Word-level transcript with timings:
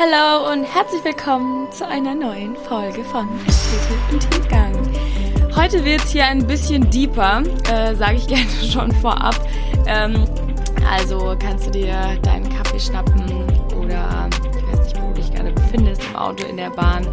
Hallo 0.00 0.52
und 0.52 0.62
herzlich 0.62 1.02
willkommen 1.02 1.72
zu 1.72 1.84
einer 1.84 2.14
neuen 2.14 2.54
Folge 2.54 3.02
von 3.02 3.28
Ästhetik 3.48 3.98
und 4.12 4.30
Tiefgang. 4.30 4.72
Heute 5.56 5.84
wird 5.84 6.04
es 6.04 6.10
hier 6.10 6.24
ein 6.24 6.46
bisschen 6.46 6.88
deeper, 6.88 7.42
äh, 7.68 7.96
sage 7.96 8.14
ich 8.14 8.26
gerne 8.28 8.46
schon 8.70 8.92
vorab. 8.92 9.34
Ähm, 9.88 10.24
also 10.88 11.34
kannst 11.40 11.66
du 11.66 11.70
dir 11.72 12.16
deinen 12.22 12.48
Kaffee 12.48 12.78
schnappen 12.78 13.24
oder 13.76 14.28
ich 14.56 14.72
weiß 14.72 14.84
nicht, 14.84 15.02
wo 15.02 15.08
du 15.08 15.14
dich 15.14 15.32
gerade 15.32 15.50
befindest, 15.50 16.04
im 16.04 16.14
Auto, 16.14 16.46
in 16.46 16.58
der 16.58 16.70
Bahn. 16.70 17.04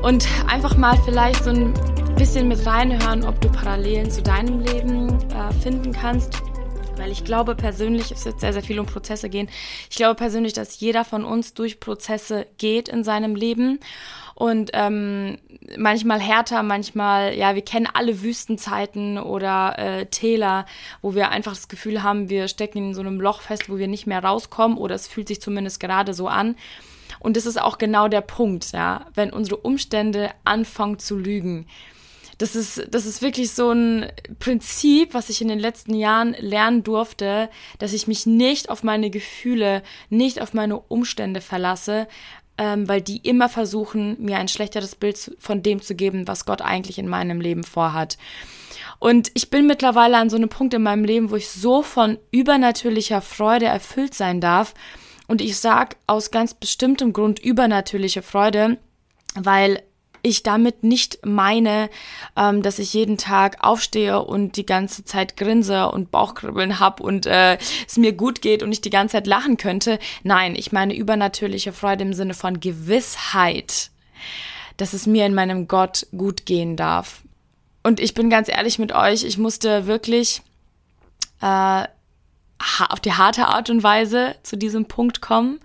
Und 0.00 0.26
einfach 0.48 0.78
mal 0.78 0.96
vielleicht 1.04 1.44
so 1.44 1.50
ein 1.50 1.74
bisschen 2.16 2.48
mit 2.48 2.64
reinhören, 2.64 3.26
ob 3.26 3.38
du 3.42 3.50
Parallelen 3.50 4.10
zu 4.10 4.22
deinem 4.22 4.60
Leben 4.60 5.18
äh, 5.34 5.52
finden 5.62 5.92
kannst 5.92 6.40
weil 7.10 7.16
ich 7.16 7.24
glaube 7.24 7.56
persönlich, 7.56 8.12
es 8.12 8.24
wird 8.24 8.38
sehr, 8.38 8.52
sehr 8.52 8.62
viel 8.62 8.78
um 8.78 8.86
Prozesse 8.86 9.28
gehen. 9.28 9.48
Ich 9.90 9.96
glaube 9.96 10.14
persönlich, 10.14 10.52
dass 10.52 10.78
jeder 10.78 11.04
von 11.04 11.24
uns 11.24 11.54
durch 11.54 11.80
Prozesse 11.80 12.46
geht 12.56 12.88
in 12.88 13.02
seinem 13.02 13.34
Leben 13.34 13.80
und 14.36 14.70
ähm, 14.74 15.36
manchmal 15.76 16.20
härter, 16.20 16.62
manchmal, 16.62 17.34
ja, 17.34 17.56
wir 17.56 17.62
kennen 17.62 17.88
alle 17.92 18.22
Wüstenzeiten 18.22 19.18
oder 19.18 19.76
äh, 19.76 20.06
Täler, 20.06 20.66
wo 21.02 21.16
wir 21.16 21.30
einfach 21.30 21.54
das 21.54 21.66
Gefühl 21.66 22.04
haben, 22.04 22.28
wir 22.28 22.46
stecken 22.46 22.78
in 22.78 22.94
so 22.94 23.00
einem 23.00 23.20
Loch 23.20 23.40
fest, 23.40 23.68
wo 23.68 23.76
wir 23.76 23.88
nicht 23.88 24.06
mehr 24.06 24.22
rauskommen 24.22 24.78
oder 24.78 24.94
es 24.94 25.08
fühlt 25.08 25.26
sich 25.26 25.40
zumindest 25.40 25.80
gerade 25.80 26.14
so 26.14 26.28
an. 26.28 26.54
Und 27.18 27.36
das 27.36 27.44
ist 27.44 27.60
auch 27.60 27.76
genau 27.76 28.06
der 28.06 28.20
Punkt, 28.20 28.70
ja, 28.70 29.06
wenn 29.14 29.32
unsere 29.32 29.56
Umstände 29.56 30.30
anfangen 30.44 31.00
zu 31.00 31.18
lügen 31.18 31.66
das 32.40 32.56
ist, 32.56 32.86
das 32.90 33.04
ist 33.04 33.20
wirklich 33.20 33.52
so 33.52 33.70
ein 33.70 34.10
Prinzip, 34.38 35.12
was 35.12 35.28
ich 35.28 35.42
in 35.42 35.48
den 35.48 35.58
letzten 35.58 35.92
Jahren 35.92 36.34
lernen 36.38 36.82
durfte, 36.82 37.50
dass 37.78 37.92
ich 37.92 38.06
mich 38.06 38.24
nicht 38.24 38.70
auf 38.70 38.82
meine 38.82 39.10
Gefühle, 39.10 39.82
nicht 40.08 40.40
auf 40.40 40.54
meine 40.54 40.78
Umstände 40.78 41.42
verlasse, 41.42 42.08
ähm, 42.56 42.88
weil 42.88 43.02
die 43.02 43.18
immer 43.18 43.50
versuchen, 43.50 44.16
mir 44.22 44.38
ein 44.38 44.48
schlechteres 44.48 44.96
Bild 44.96 45.36
von 45.38 45.62
dem 45.62 45.82
zu 45.82 45.94
geben, 45.94 46.26
was 46.26 46.46
Gott 46.46 46.62
eigentlich 46.62 46.98
in 46.98 47.08
meinem 47.08 47.42
Leben 47.42 47.62
vorhat. 47.62 48.16
Und 48.98 49.30
ich 49.34 49.50
bin 49.50 49.66
mittlerweile 49.66 50.16
an 50.16 50.30
so 50.30 50.36
einem 50.36 50.48
Punkt 50.48 50.72
in 50.72 50.82
meinem 50.82 51.04
Leben, 51.04 51.30
wo 51.30 51.36
ich 51.36 51.50
so 51.50 51.82
von 51.82 52.18
übernatürlicher 52.30 53.20
Freude 53.20 53.66
erfüllt 53.66 54.14
sein 54.14 54.40
darf. 54.40 54.72
Und 55.28 55.42
ich 55.42 55.58
sag 55.58 55.96
aus 56.06 56.30
ganz 56.30 56.54
bestimmtem 56.54 57.12
Grund 57.12 57.38
übernatürliche 57.38 58.22
Freude, 58.22 58.78
weil 59.34 59.82
ich 60.22 60.42
damit 60.42 60.82
nicht 60.82 61.24
meine, 61.24 61.90
ähm, 62.36 62.62
dass 62.62 62.78
ich 62.78 62.92
jeden 62.92 63.16
Tag 63.16 63.58
aufstehe 63.60 64.20
und 64.20 64.56
die 64.56 64.66
ganze 64.66 65.04
Zeit 65.04 65.36
grinse 65.36 65.90
und 65.90 66.10
Bauchkribbeln 66.10 66.80
hab 66.80 67.00
und 67.00 67.26
äh, 67.26 67.58
es 67.86 67.96
mir 67.96 68.12
gut 68.12 68.42
geht 68.42 68.62
und 68.62 68.72
ich 68.72 68.80
die 68.80 68.90
ganze 68.90 69.12
Zeit 69.12 69.26
lachen 69.26 69.56
könnte. 69.56 69.98
Nein, 70.22 70.54
ich 70.56 70.72
meine 70.72 70.94
übernatürliche 70.94 71.72
Freude 71.72 72.04
im 72.04 72.14
Sinne 72.14 72.34
von 72.34 72.60
Gewissheit, 72.60 73.90
dass 74.76 74.92
es 74.92 75.06
mir 75.06 75.26
in 75.26 75.34
meinem 75.34 75.68
Gott 75.68 76.06
gut 76.16 76.46
gehen 76.46 76.76
darf. 76.76 77.22
Und 77.82 77.98
ich 77.98 78.14
bin 78.14 78.28
ganz 78.28 78.48
ehrlich 78.48 78.78
mit 78.78 78.92
euch, 78.92 79.24
ich 79.24 79.38
musste 79.38 79.86
wirklich 79.86 80.42
äh, 81.40 81.84
auf 82.88 83.00
die 83.00 83.14
harte 83.14 83.46
Art 83.46 83.70
und 83.70 83.82
Weise 83.82 84.34
zu 84.42 84.56
diesem 84.56 84.84
Punkt 84.84 85.22
kommen 85.22 85.60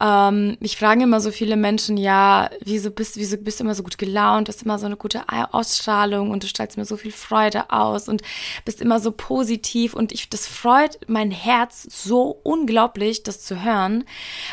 ähm, 0.00 0.56
mich 0.60 0.76
fragen 0.76 1.00
immer 1.00 1.20
so 1.20 1.32
viele 1.32 1.56
Menschen, 1.56 1.96
ja, 1.96 2.50
wieso 2.64 2.92
bist, 2.92 3.16
wieso 3.16 3.36
bist 3.36 3.58
du 3.58 3.64
immer 3.64 3.74
so 3.74 3.82
gut 3.82 3.98
gelaunt, 3.98 4.48
hast 4.48 4.62
immer 4.62 4.78
so 4.78 4.86
eine 4.86 4.96
gute 4.96 5.22
Ausstrahlung 5.52 6.30
und 6.30 6.44
du 6.44 6.46
strahlst 6.46 6.76
mir 6.76 6.84
so 6.84 6.96
viel 6.96 7.10
Freude 7.10 7.70
aus 7.70 8.08
und 8.08 8.22
bist 8.64 8.80
immer 8.80 9.00
so 9.00 9.10
positiv. 9.10 9.94
Und 9.94 10.12
ich, 10.12 10.28
das 10.28 10.46
freut 10.46 11.00
mein 11.08 11.32
Herz 11.32 11.88
so 11.90 12.38
unglaublich, 12.44 13.24
das 13.24 13.44
zu 13.44 13.64
hören, 13.64 14.04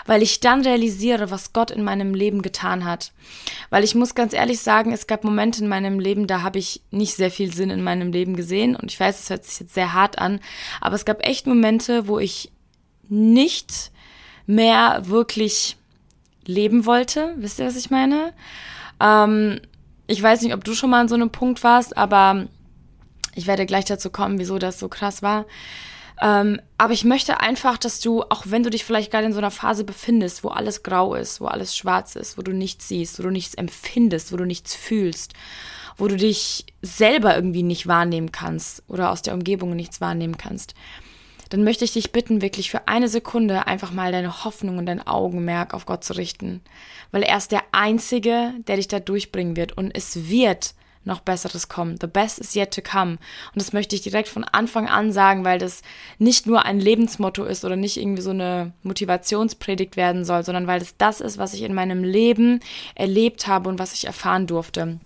weil 0.08 0.24
ich 0.24 0.40
dann 0.40 0.62
realisiere, 0.62 1.30
was 1.30 1.54
Gott 1.54 1.70
in 1.70 1.84
meinem 1.84 2.16
Leben 2.16 2.42
getan 2.42 2.84
hat. 2.84 3.12
Weil 3.70 3.84
ich 3.84 3.94
muss 3.94 4.16
ganz 4.16 4.34
ehrlich 4.34 4.62
sagen, 4.62 4.92
es 4.92 5.06
gab 5.06 5.24
Momente 5.24 5.62
in 5.62 5.68
meinem 5.68 6.00
Leben, 6.00 6.26
da 6.26 6.42
habe 6.42 6.58
ich 6.58 6.82
nicht 6.90 7.16
sehr 7.16 7.30
viel 7.30 7.54
Sinn 7.54 7.70
in 7.70 7.84
meinem 7.84 8.12
Leben 8.12 8.36
gesehen. 8.36 8.76
Und 8.76 8.92
ich 8.92 9.00
weiß, 9.00 9.20
es 9.20 9.30
hört 9.30 9.46
sich 9.46 9.60
jetzt 9.60 9.76
sehr 9.76 9.94
hart 9.94 10.18
an, 10.18 10.40
aber 10.82 10.96
es 10.96 11.06
gab 11.06 11.24
echt 11.24 11.46
Momente, 11.46 12.08
wo 12.08 12.18
ich 12.18 12.52
nicht 13.10 13.92
mehr 14.46 15.04
wirklich 15.06 15.78
leben 16.46 16.86
wollte. 16.86 17.34
Wisst 17.38 17.60
ihr, 17.60 17.66
was 17.66 17.76
ich 17.76 17.90
meine? 17.90 18.34
Ähm, 19.00 19.60
ich 20.08 20.22
weiß 20.22 20.42
nicht, 20.42 20.54
ob 20.54 20.64
du 20.64 20.74
schon 20.74 20.90
mal 20.90 21.02
an 21.02 21.08
so 21.08 21.16
einem 21.16 21.32
Punkt 21.32 21.64
warst, 21.64 21.98
aber 21.98 22.48
ich 23.34 23.48
werde 23.48 23.66
gleich 23.66 23.86
dazu 23.86 24.10
kommen, 24.10 24.40
wieso 24.40 24.60
das 24.60 24.80
so 24.80 24.88
krass 24.88 25.22
war. 25.22 25.46
Ähm, 26.22 26.62
aber 26.78 26.94
ich 26.94 27.04
möchte 27.04 27.42
einfach, 27.42 27.78
dass 27.78 28.00
du, 28.00 28.24
auch 28.24 28.44
wenn 28.46 28.64
du 28.64 28.70
dich 28.70 28.86
vielleicht 28.86 29.12
gerade 29.12 29.26
in 29.26 29.34
so 29.34 29.40
einer 29.40 29.52
Phase 29.52 29.84
befindest, 29.84 30.44
wo 30.44 30.50
alles 30.50 30.84
grau 30.84 31.14
ist, 31.16 31.42
wo 31.42 31.48
alles 31.48 31.76
schwarz 31.76 32.16
ist, 32.16 32.38
wo 32.38 32.42
du 32.42 32.54
nichts 32.54 32.88
siehst, 32.88 33.20
wo 33.20 33.24
du 33.24 33.32
nichts 33.32 33.56
empfindest, 33.56 34.32
wo 34.32 34.38
du 34.38 34.46
nichts 34.46 34.76
fühlst, 34.76 35.34
wo 35.98 36.08
du 36.08 36.16
dich 36.16 36.66
selber 36.82 37.36
irgendwie 37.36 37.64
nicht 37.64 37.88
wahrnehmen 37.88 38.32
kannst 38.32 38.84
oder 38.88 39.12
aus 39.12 39.24
der 39.24 39.34
Umgebung 39.34 39.76
nichts 39.76 40.00
wahrnehmen 40.00 40.38
kannst, 40.38 40.74
dann 41.50 41.64
möchte 41.64 41.86
ich 41.86 41.94
dich 41.94 42.12
bitten, 42.12 42.42
wirklich 42.42 42.72
für 42.72 42.88
eine 42.88 43.08
Sekunde 43.08 43.68
einfach 43.68 43.92
mal 43.92 44.12
deine 44.12 44.44
Hoffnung 44.44 44.78
und 44.78 44.86
dein 44.86 45.06
Augenmerk 45.06 45.74
auf 45.74 45.86
Gott 45.86 46.04
zu 46.04 46.14
richten. 46.14 46.62
Weil 47.12 47.24
er 47.24 47.38
ist 47.38 47.52
der 47.52 47.64
Einzige, 47.72 48.54
der 48.68 48.78
dich 48.78 48.88
da 48.88 49.00
durchbringen 49.00 49.56
wird. 49.56 49.78
Und 49.78 49.92
es 49.96 50.30
wird 50.30 50.74
noch 51.06 51.20
Besseres 51.20 51.70
kommen. 51.70 51.98
The 52.02 52.08
best 52.08 52.40
is 52.40 52.56
yet 52.56 52.74
to 52.74 52.82
come. 52.82 53.12
Und 53.12 53.20
das 53.56 53.74
möchte 53.74 53.96
ich 53.96 54.02
direkt 54.02 54.28
von 54.28 54.44
Anfang 54.44 54.88
an 54.88 55.12
sagen, 55.12 55.46
weil 55.46 55.60
das 55.60 55.82
nicht 56.18 56.48
nur 56.48 56.66
ein 56.66 56.80
Lebensmotto 56.80 57.46
ist 57.46 57.64
oder 57.64 57.76
nicht 57.76 57.98
irgendwie 57.98 58.22
so 58.22 58.32
eine 58.32 58.74
Motivationspredigt 58.84 59.98
werden 59.98 60.26
soll, 60.26 60.44
sondern 60.44 60.68
weil 60.68 60.82
es 60.82 60.98
das 60.98 61.22
ist, 61.22 61.38
was 61.38 61.54
ich 61.54 61.62
in 61.62 61.74
meinem 61.74 62.04
Leben 62.04 62.60
erlebt 62.96 63.48
habe 63.48 63.70
und 63.70 63.80
was 63.80 63.94
ich 63.94 64.06
erfahren 64.06 64.48
durfte. 64.48 65.00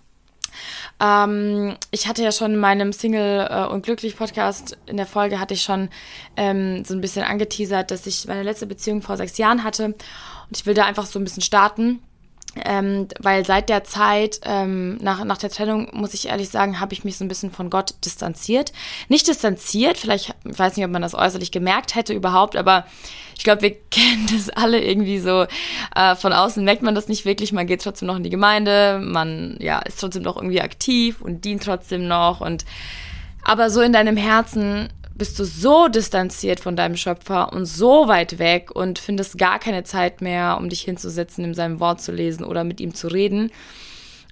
Ähm, 1.00 1.76
ich 1.90 2.08
hatte 2.08 2.22
ja 2.22 2.32
schon 2.32 2.54
in 2.54 2.60
meinem 2.60 2.92
Single 2.92 3.48
äh, 3.50 3.66
und 3.66 3.86
Podcast 4.16 4.76
in 4.86 4.96
der 4.96 5.06
Folge 5.06 5.40
hatte 5.40 5.54
ich 5.54 5.62
schon 5.62 5.88
ähm, 6.36 6.84
so 6.84 6.94
ein 6.94 7.00
bisschen 7.00 7.24
angeteasert, 7.24 7.90
dass 7.90 8.06
ich 8.06 8.26
meine 8.26 8.42
letzte 8.42 8.66
Beziehung 8.66 9.02
vor 9.02 9.16
sechs 9.16 9.38
Jahren 9.38 9.64
hatte 9.64 9.86
und 9.86 10.56
ich 10.56 10.66
will 10.66 10.74
da 10.74 10.84
einfach 10.84 11.06
so 11.06 11.18
ein 11.18 11.24
bisschen 11.24 11.42
starten. 11.42 12.00
Ähm, 12.64 13.06
weil 13.20 13.46
seit 13.46 13.68
der 13.68 13.84
Zeit, 13.84 14.40
ähm, 14.44 14.96
nach, 14.96 15.22
nach 15.24 15.38
der 15.38 15.50
Trennung, 15.50 15.88
muss 15.92 16.14
ich 16.14 16.28
ehrlich 16.28 16.48
sagen, 16.48 16.80
habe 16.80 16.92
ich 16.92 17.04
mich 17.04 17.16
so 17.16 17.24
ein 17.24 17.28
bisschen 17.28 17.52
von 17.52 17.70
Gott 17.70 17.94
distanziert. 18.04 18.72
Nicht 19.08 19.28
distanziert, 19.28 19.96
vielleicht, 19.96 20.34
ich 20.44 20.58
weiß 20.58 20.76
nicht, 20.76 20.84
ob 20.84 20.90
man 20.90 21.02
das 21.02 21.14
äußerlich 21.14 21.52
gemerkt 21.52 21.94
hätte 21.94 22.12
überhaupt, 22.12 22.56
aber 22.56 22.86
ich 23.36 23.44
glaube, 23.44 23.62
wir 23.62 23.70
kennen 23.90 24.28
das 24.32 24.50
alle 24.50 24.82
irgendwie 24.82 25.20
so. 25.20 25.46
Äh, 25.94 26.16
von 26.16 26.32
außen 26.32 26.64
merkt 26.64 26.82
man 26.82 26.96
das 26.96 27.06
nicht 27.06 27.24
wirklich. 27.24 27.52
Man 27.52 27.68
geht 27.68 27.82
trotzdem 27.82 28.08
noch 28.08 28.16
in 28.16 28.24
die 28.24 28.30
Gemeinde, 28.30 28.98
man 29.00 29.56
ja, 29.60 29.78
ist 29.78 30.00
trotzdem 30.00 30.22
noch 30.22 30.36
irgendwie 30.36 30.60
aktiv 30.60 31.22
und 31.22 31.44
dient 31.44 31.62
trotzdem 31.62 32.08
noch. 32.08 32.40
Und 32.40 32.64
aber 33.44 33.70
so 33.70 33.80
in 33.80 33.92
deinem 33.92 34.16
Herzen 34.16 34.88
bist 35.20 35.38
du 35.38 35.44
so 35.44 35.88
distanziert 35.88 36.60
von 36.60 36.76
deinem 36.76 36.96
Schöpfer 36.96 37.52
und 37.52 37.66
so 37.66 38.08
weit 38.08 38.38
weg 38.38 38.70
und 38.74 38.98
findest 38.98 39.36
gar 39.36 39.58
keine 39.58 39.84
Zeit 39.84 40.22
mehr, 40.22 40.56
um 40.58 40.70
dich 40.70 40.80
hinzusetzen, 40.80 41.44
in 41.44 41.52
seinem 41.52 41.78
Wort 41.78 42.00
zu 42.00 42.10
lesen 42.10 42.42
oder 42.42 42.64
mit 42.64 42.80
ihm 42.80 42.94
zu 42.94 43.06
reden. 43.06 43.52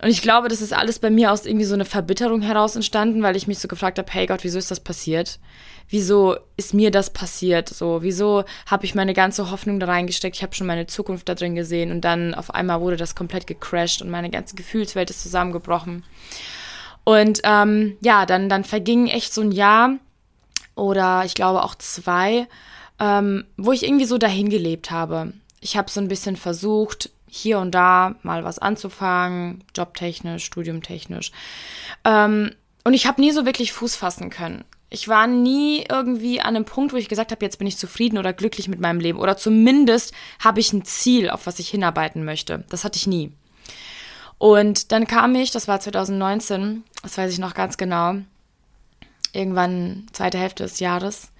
Und 0.00 0.08
ich 0.08 0.22
glaube, 0.22 0.48
das 0.48 0.62
ist 0.62 0.72
alles 0.72 0.98
bei 0.98 1.10
mir 1.10 1.30
aus 1.30 1.44
irgendwie 1.44 1.66
so 1.66 1.74
einer 1.74 1.84
Verbitterung 1.84 2.40
heraus 2.40 2.74
entstanden, 2.74 3.22
weil 3.22 3.36
ich 3.36 3.46
mich 3.46 3.58
so 3.58 3.68
gefragt 3.68 3.98
habe, 3.98 4.10
hey 4.10 4.24
Gott, 4.24 4.44
wieso 4.44 4.58
ist 4.58 4.70
das 4.70 4.80
passiert? 4.80 5.38
Wieso 5.90 6.36
ist 6.56 6.72
mir 6.72 6.90
das 6.90 7.10
passiert? 7.10 7.68
So, 7.68 8.00
wieso 8.00 8.44
habe 8.64 8.86
ich 8.86 8.94
meine 8.94 9.12
ganze 9.12 9.50
Hoffnung 9.50 9.80
da 9.80 9.86
reingesteckt? 9.88 10.36
Ich 10.36 10.42
habe 10.42 10.54
schon 10.54 10.66
meine 10.66 10.86
Zukunft 10.86 11.28
da 11.28 11.34
drin 11.34 11.54
gesehen 11.54 11.90
und 11.90 12.00
dann 12.00 12.32
auf 12.32 12.54
einmal 12.54 12.80
wurde 12.80 12.96
das 12.96 13.14
komplett 13.14 13.46
gecrashed 13.46 14.00
und 14.00 14.08
meine 14.08 14.30
ganze 14.30 14.56
Gefühlswelt 14.56 15.10
ist 15.10 15.22
zusammengebrochen. 15.22 16.02
Und 17.04 17.40
ähm, 17.44 17.98
ja, 18.00 18.24
dann, 18.24 18.48
dann 18.48 18.64
verging 18.64 19.08
echt 19.08 19.34
so 19.34 19.42
ein 19.42 19.52
Jahr 19.52 19.98
oder 20.78 21.24
ich 21.24 21.34
glaube 21.34 21.64
auch 21.64 21.74
zwei, 21.74 22.46
ähm, 23.00 23.44
wo 23.56 23.72
ich 23.72 23.84
irgendwie 23.84 24.04
so 24.04 24.16
dahin 24.16 24.48
gelebt 24.48 24.90
habe. 24.90 25.32
Ich 25.60 25.76
habe 25.76 25.90
so 25.90 26.00
ein 26.00 26.08
bisschen 26.08 26.36
versucht, 26.36 27.10
hier 27.26 27.58
und 27.58 27.72
da 27.72 28.14
mal 28.22 28.44
was 28.44 28.58
anzufangen, 28.58 29.64
jobtechnisch, 29.76 30.44
studiumtechnisch. 30.44 31.32
Ähm, 32.04 32.52
und 32.84 32.94
ich 32.94 33.06
habe 33.06 33.20
nie 33.20 33.32
so 33.32 33.44
wirklich 33.44 33.72
Fuß 33.72 33.96
fassen 33.96 34.30
können. 34.30 34.64
Ich 34.88 35.08
war 35.08 35.26
nie 35.26 35.84
irgendwie 35.90 36.40
an 36.40 36.56
einem 36.56 36.64
Punkt, 36.64 36.94
wo 36.94 36.96
ich 36.96 37.10
gesagt 37.10 37.32
habe, 37.32 37.44
jetzt 37.44 37.58
bin 37.58 37.66
ich 37.66 37.76
zufrieden 37.76 38.16
oder 38.16 38.32
glücklich 38.32 38.68
mit 38.68 38.80
meinem 38.80 39.00
Leben. 39.00 39.18
Oder 39.18 39.36
zumindest 39.36 40.14
habe 40.42 40.60
ich 40.60 40.72
ein 40.72 40.84
Ziel, 40.84 41.28
auf 41.28 41.46
was 41.46 41.58
ich 41.58 41.68
hinarbeiten 41.68 42.24
möchte. 42.24 42.64
Das 42.70 42.84
hatte 42.84 42.96
ich 42.96 43.06
nie. 43.06 43.32
Und 44.38 44.92
dann 44.92 45.06
kam 45.06 45.34
ich, 45.34 45.50
das 45.50 45.68
war 45.68 45.80
2019, 45.80 46.84
das 47.02 47.18
weiß 47.18 47.32
ich 47.32 47.38
noch 47.38 47.54
ganz 47.54 47.76
genau, 47.76 48.14
irgendwann 49.32 50.06
zweite 50.12 50.38
Hälfte 50.38 50.64
des 50.64 50.80
Jahres, 50.80 51.30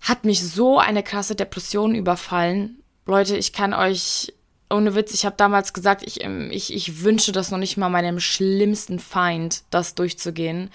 hat 0.00 0.24
mich 0.24 0.42
so 0.42 0.78
eine 0.78 1.02
krasse 1.02 1.34
Depression 1.34 1.94
überfallen. 1.94 2.82
Leute, 3.06 3.36
ich 3.36 3.52
kann 3.52 3.72
euch 3.72 4.32
ohne 4.70 4.94
Witz, 4.94 5.14
ich 5.14 5.24
habe 5.24 5.36
damals 5.36 5.72
gesagt, 5.72 6.02
ich, 6.04 6.24
ähm, 6.24 6.50
ich, 6.50 6.72
ich 6.72 7.02
wünsche 7.02 7.32
das 7.32 7.50
noch 7.50 7.58
nicht 7.58 7.76
mal 7.76 7.88
meinem 7.88 8.18
schlimmsten 8.18 8.98
Feind, 8.98 9.62
das 9.70 9.94
durchzugehen. 9.94 10.70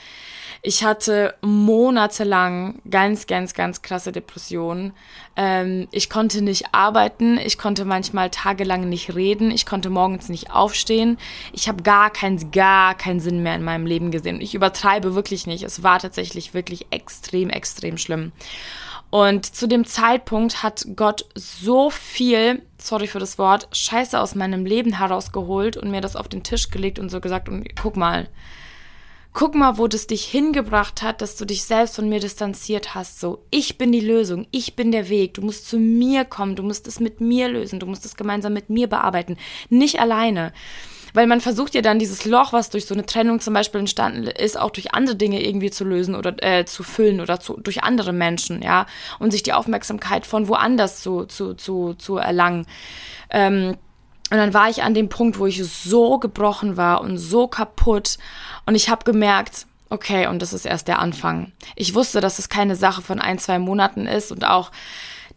Ich 0.61 0.83
hatte 0.83 1.35
monatelang 1.41 2.81
ganz, 2.89 3.27
ganz, 3.27 3.53
ganz 3.53 3.81
krasse 3.81 4.11
Depressionen. 4.11 4.93
Ähm, 5.35 5.87
ich 5.91 6.09
konnte 6.09 6.41
nicht 6.41 6.73
arbeiten, 6.73 7.37
ich 7.37 7.57
konnte 7.57 7.85
manchmal 7.85 8.29
tagelang 8.29 8.89
nicht 8.89 9.15
reden, 9.15 9.51
ich 9.51 9.65
konnte 9.65 9.89
morgens 9.89 10.29
nicht 10.29 10.51
aufstehen. 10.51 11.17
Ich 11.53 11.67
habe 11.67 11.81
gar 11.83 12.11
keinen, 12.11 12.51
gar 12.51 12.95
keinen 12.95 13.19
Sinn 13.21 13.41
mehr 13.41 13.55
in 13.55 13.63
meinem 13.63 13.85
Leben 13.85 14.11
gesehen. 14.11 14.41
Ich 14.41 14.53
übertreibe 14.53 15.15
wirklich 15.15 15.47
nicht. 15.47 15.63
Es 15.63 15.81
war 15.81 15.99
tatsächlich 15.99 16.53
wirklich 16.53 16.87
extrem, 16.91 17.49
extrem 17.49 17.97
schlimm. 17.97 18.33
Und 19.09 19.45
zu 19.45 19.67
dem 19.67 19.85
Zeitpunkt 19.85 20.61
hat 20.61 20.85
Gott 20.95 21.25
so 21.33 21.89
viel, 21.89 22.61
sorry 22.77 23.07
für 23.07 23.19
das 23.19 23.39
Wort, 23.39 23.67
Scheiße 23.71 24.19
aus 24.19 24.35
meinem 24.35 24.65
Leben 24.65 24.93
herausgeholt 24.93 25.77
und 25.77 25.89
mir 25.89 26.01
das 26.01 26.15
auf 26.15 26.27
den 26.27 26.43
Tisch 26.43 26.69
gelegt 26.69 26.99
und 26.99 27.09
so 27.09 27.19
gesagt, 27.19 27.49
und 27.49 27.67
guck 27.75 27.97
mal, 27.97 28.29
guck 29.33 29.55
mal, 29.55 29.77
wo 29.77 29.87
das 29.87 30.05
dich 30.05 30.25
hingebracht 30.25 31.01
hat, 31.01 31.21
dass 31.21 31.35
du 31.37 31.45
dich 31.45 31.63
selbst 31.63 31.95
von 31.95 32.07
mir 32.07 32.19
distanziert 32.19 32.93
hast. 32.93 33.19
So, 33.19 33.45
ich 33.49 33.77
bin 33.77 33.91
die 33.91 33.99
Lösung, 33.99 34.47
ich 34.51 34.75
bin 34.75 34.91
der 34.91 35.09
Weg, 35.09 35.35
du 35.35 35.41
musst 35.41 35.67
zu 35.67 35.77
mir 35.79 36.25
kommen, 36.25 36.55
du 36.55 36.63
musst 36.63 36.87
es 36.87 36.99
mit 36.99 37.19
mir 37.19 37.47
lösen, 37.47 37.79
du 37.79 37.87
musst 37.87 38.05
es 38.05 38.15
gemeinsam 38.15 38.53
mit 38.53 38.69
mir 38.69 38.87
bearbeiten, 38.87 39.37
nicht 39.69 39.99
alleine. 39.99 40.53
Weil 41.13 41.27
man 41.27 41.41
versucht 41.41 41.75
ja 41.75 41.81
dann 41.81 41.99
dieses 41.99 42.25
Loch, 42.25 42.53
was 42.53 42.69
durch 42.69 42.85
so 42.85 42.93
eine 42.93 43.05
Trennung 43.05 43.39
zum 43.39 43.53
Beispiel 43.53 43.79
entstanden 43.79 44.27
ist, 44.27 44.59
auch 44.59 44.71
durch 44.71 44.93
andere 44.93 45.15
Dinge 45.15 45.43
irgendwie 45.43 45.71
zu 45.71 45.83
lösen 45.83 46.15
oder 46.15 46.35
äh, 46.43 46.65
zu 46.65 46.83
füllen 46.83 47.21
oder 47.21 47.39
zu, 47.39 47.59
durch 47.59 47.83
andere 47.83 48.13
Menschen, 48.13 48.61
ja, 48.61 48.85
und 49.19 49.31
sich 49.31 49.43
die 49.43 49.53
Aufmerksamkeit 49.53 50.25
von 50.25 50.47
woanders 50.47 51.01
zu, 51.01 51.25
zu, 51.25 51.53
zu, 51.53 51.93
zu 51.95 52.17
erlangen. 52.17 52.65
Ähm, 53.29 53.77
und 54.31 54.37
dann 54.37 54.53
war 54.53 54.69
ich 54.69 54.83
an 54.83 54.93
dem 54.93 55.09
Punkt, 55.09 55.39
wo 55.39 55.47
ich 55.47 55.63
so 55.63 56.19
gebrochen 56.19 56.77
war 56.77 57.01
und 57.01 57.17
so 57.17 57.47
kaputt. 57.47 58.17
Und 58.65 58.75
ich 58.75 58.89
habe 58.89 59.03
gemerkt, 59.03 59.65
okay, 59.89 60.27
und 60.27 60.41
das 60.41 60.53
ist 60.53 60.65
erst 60.65 60.87
der 60.87 60.99
Anfang. 60.99 61.51
Ich 61.75 61.95
wusste, 61.95 62.21
dass 62.21 62.37
es 62.39 62.49
keine 62.49 62.75
Sache 62.75 63.01
von 63.01 63.19
ein, 63.19 63.39
zwei 63.39 63.57
Monaten 63.57 64.05
ist 64.05 64.31
und 64.31 64.45
auch 64.45 64.71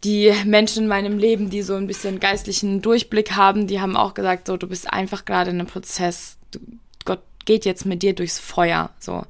die 0.03 0.33
Menschen 0.45 0.83
in 0.83 0.89
meinem 0.89 1.17
Leben, 1.17 1.49
die 1.49 1.61
so 1.61 1.75
ein 1.75 1.87
bisschen 1.87 2.19
geistlichen 2.19 2.81
Durchblick 2.81 3.35
haben, 3.35 3.67
die 3.67 3.79
haben 3.79 3.95
auch 3.95 4.13
gesagt, 4.13 4.47
so, 4.47 4.57
du 4.57 4.67
bist 4.67 4.91
einfach 4.91 5.25
gerade 5.25 5.51
in 5.51 5.59
einem 5.59 5.67
Prozess. 5.67 6.37
Du, 6.51 6.59
Gott 7.05 7.21
geht 7.45 7.65
jetzt 7.65 7.85
mit 7.85 8.03
dir 8.03 8.13
durchs 8.13 8.39
Feuer, 8.39 8.89
so, 8.99 9.23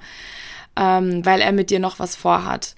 ähm, 0.75 1.25
weil 1.25 1.41
er 1.41 1.51
mit 1.51 1.69
dir 1.69 1.79
noch 1.79 1.99
was 1.99 2.15
vorhat. 2.15 2.75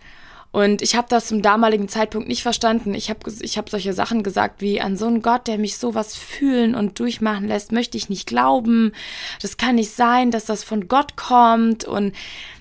Und 0.55 0.81
ich 0.81 0.95
habe 0.95 1.07
das 1.09 1.27
zum 1.27 1.41
damaligen 1.41 1.89
Zeitpunkt 1.89 2.29
nicht 2.29 2.41
verstanden. 2.41 2.93
Ich 2.93 3.09
habe 3.09 3.19
ich 3.41 3.57
hab 3.57 3.69
solche 3.69 3.91
Sachen 3.91 4.23
gesagt 4.23 4.61
wie, 4.61 4.79
an 4.79 4.95
so 4.95 5.05
einen 5.05 5.21
Gott, 5.21 5.47
der 5.47 5.57
mich 5.57 5.75
sowas 5.75 6.15
fühlen 6.15 6.75
und 6.75 6.97
durchmachen 6.97 7.49
lässt, 7.49 7.73
möchte 7.73 7.97
ich 7.97 8.07
nicht 8.07 8.25
glauben. 8.25 8.93
Das 9.41 9.57
kann 9.57 9.75
nicht 9.75 9.91
sein, 9.91 10.31
dass 10.31 10.45
das 10.45 10.63
von 10.63 10.87
Gott 10.87 11.17
kommt. 11.17 11.83
Und 11.83 12.15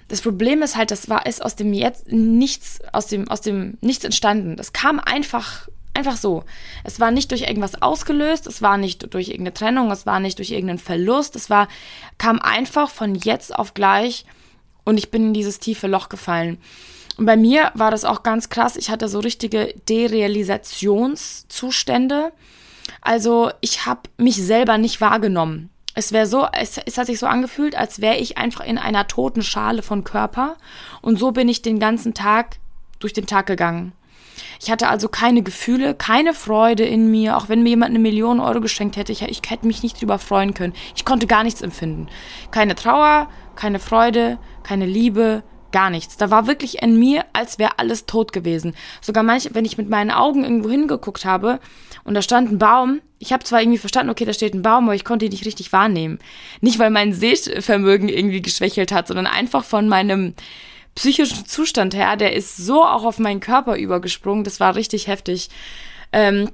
das 0.09 0.21
Problem 0.21 0.63
ist 0.63 0.77
halt, 0.77 0.91
das 0.91 1.09
war 1.09 1.27
ist 1.27 1.45
aus 1.45 1.57
dem 1.57 1.73
jetzt 1.73 2.13
nichts 2.13 2.81
aus 2.93 3.07
dem 3.07 3.29
aus 3.29 3.41
dem 3.41 3.79
nichts 3.81 4.05
entstanden. 4.05 4.57
Das 4.57 4.73
kam 4.73 5.01
einfach 5.01 5.69
einfach 5.95 6.17
so. 6.17 6.45
Es 6.83 7.01
war 7.01 7.11
nicht 7.11 7.31
durch 7.31 7.43
irgendwas 7.43 7.81
ausgelöst, 7.81 8.47
es 8.47 8.63
war 8.63 8.77
nicht 8.77 9.15
durch 9.15 9.29
irgendeine 9.29 9.55
Trennung, 9.55 9.91
es 9.91 10.07
war 10.07 10.21
nicht 10.21 10.39
durch 10.39 10.51
irgendeinen 10.51 10.79
Verlust, 10.79 11.37
es 11.37 11.51
war 11.51 11.69
kam 12.19 12.41
einfach 12.41 12.91
von 12.91 13.15
jetzt 13.15 13.55
auf 13.55 13.75
gleich 13.75 14.25
und 14.85 14.99
ich 14.99 15.11
bin 15.11 15.29
in 15.29 15.35
dieses 15.35 15.61
tiefe 15.61 15.87
Loch 15.87 16.09
gefallen. 16.09 16.59
Und 17.17 17.27
bei 17.27 17.37
mir 17.37 17.71
war 17.75 17.93
das 17.93 18.05
auch 18.05 18.25
ganz 18.25 18.49
krass. 18.49 18.77
Ich 18.77 18.91
hatte 18.91 19.09
so 19.09 19.21
richtige 19.21 19.73
Derealisationszustände. 19.89 22.33
Also 23.01 23.53
ich 23.61 23.87
habe 23.87 24.01
mich 24.17 24.35
selber 24.37 24.79
nicht 24.79 25.01
wahrgenommen. 25.01 25.71
Es 25.95 26.13
wäre 26.13 26.27
so, 26.27 26.47
es, 26.53 26.79
es 26.79 26.99
hat 26.99 27.07
sich 27.07 27.19
so 27.19 27.27
angefühlt, 27.27 27.77
als 27.77 28.01
wäre 28.01 28.17
ich 28.17 28.37
einfach 28.37 28.65
in 28.65 28.79
einer 28.79 29.07
toten 29.07 29.43
Schale 29.43 29.83
von 29.83 30.03
Körper. 30.03 30.57
Und 31.03 31.19
so 31.19 31.33
bin 31.33 31.49
ich 31.49 31.63
den 31.63 31.79
ganzen 31.79 32.15
Tag 32.15 32.57
durch 32.99 33.13
den 33.13 33.27
Tag 33.27 33.47
gegangen. 33.47 33.93
Ich 34.61 34.71
hatte 34.71 34.89
also 34.89 35.09
keine 35.09 35.43
Gefühle, 35.43 35.95
keine 35.95 36.35
Freude 36.35 36.85
in 36.85 37.11
mir, 37.11 37.37
auch 37.37 37.49
wenn 37.49 37.63
mir 37.63 37.71
jemand 37.71 37.91
eine 37.91 38.01
Million 38.01 38.41
Euro 38.41 38.61
geschenkt 38.61 38.97
hätte. 38.97 39.13
Ich, 39.13 39.23
ich 39.23 39.43
hätte 39.49 39.67
mich 39.67 39.83
nicht 39.83 40.01
drüber 40.01 40.19
freuen 40.19 40.55
können. 40.55 40.75
Ich 40.97 41.05
konnte 41.05 41.27
gar 41.27 41.45
nichts 41.45 41.63
empfinden. 41.63 42.09
Keine 42.51 42.75
Trauer, 42.75 43.29
keine 43.55 43.79
Freude, 43.79 44.39
keine 44.63 44.87
Liebe, 44.87 45.43
gar 45.75 45.91
nichts. 45.91 46.17
Da 46.17 46.31
war 46.31 46.47
wirklich 46.47 46.83
in 46.83 46.99
mir, 46.99 47.25
als 47.33 47.59
wäre 47.59 47.81
alles 47.81 48.07
tot 48.07 48.33
gewesen. 48.33 48.77
Sogar 49.01 49.25
manchmal, 49.25 49.57
wenn 49.57 49.65
ich 49.65 49.77
mit 49.77 49.91
meinen 49.91 50.13
Augen 50.13 50.45
irgendwo 50.45 50.71
hingeguckt 50.71 51.25
habe 51.25 51.59
und 52.05 52.15
da 52.15 52.23
stand 52.23 52.53
ein 52.53 52.59
Baum, 52.59 53.03
ich 53.19 53.33
habe 53.33 53.43
zwar 53.43 53.61
irgendwie 53.61 53.79
verstanden, 53.79 54.11
okay, 54.11 54.25
da 54.25 54.33
steht 54.33 54.55
ein 54.55 54.63
Baum, 54.63 54.85
aber 54.85 54.95
ich 54.95 55.05
konnte 55.05 55.25
ihn 55.25 55.33
nicht 55.33 55.47
richtig 55.47 55.73
wahrnehmen. 55.73 56.21
Nicht, 56.61 56.79
weil 56.79 56.91
mein 56.91 57.13
Sehvermögen 57.13 58.09
irgendwie 58.09 58.41
geschwächelt 58.41 58.93
hat, 58.93 59.09
sondern 59.09 59.27
einfach 59.27 59.65
von 59.65 59.89
meinem 59.89 60.35
psychischen 60.95 61.45
Zustand 61.45 61.95
her, 61.95 62.17
der 62.17 62.35
ist 62.35 62.57
so 62.57 62.85
auch 62.85 63.03
auf 63.05 63.19
meinen 63.19 63.41
Körper 63.41 63.77
übergesprungen, 63.77 64.45
das 64.45 64.61
war 64.61 64.77
richtig 64.77 65.09
heftig. 65.09 65.49
Ähm, 66.13 66.51